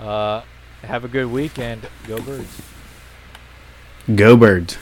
[0.00, 0.42] uh,
[0.82, 2.62] have a good week and go birds.
[4.14, 4.78] Go birds.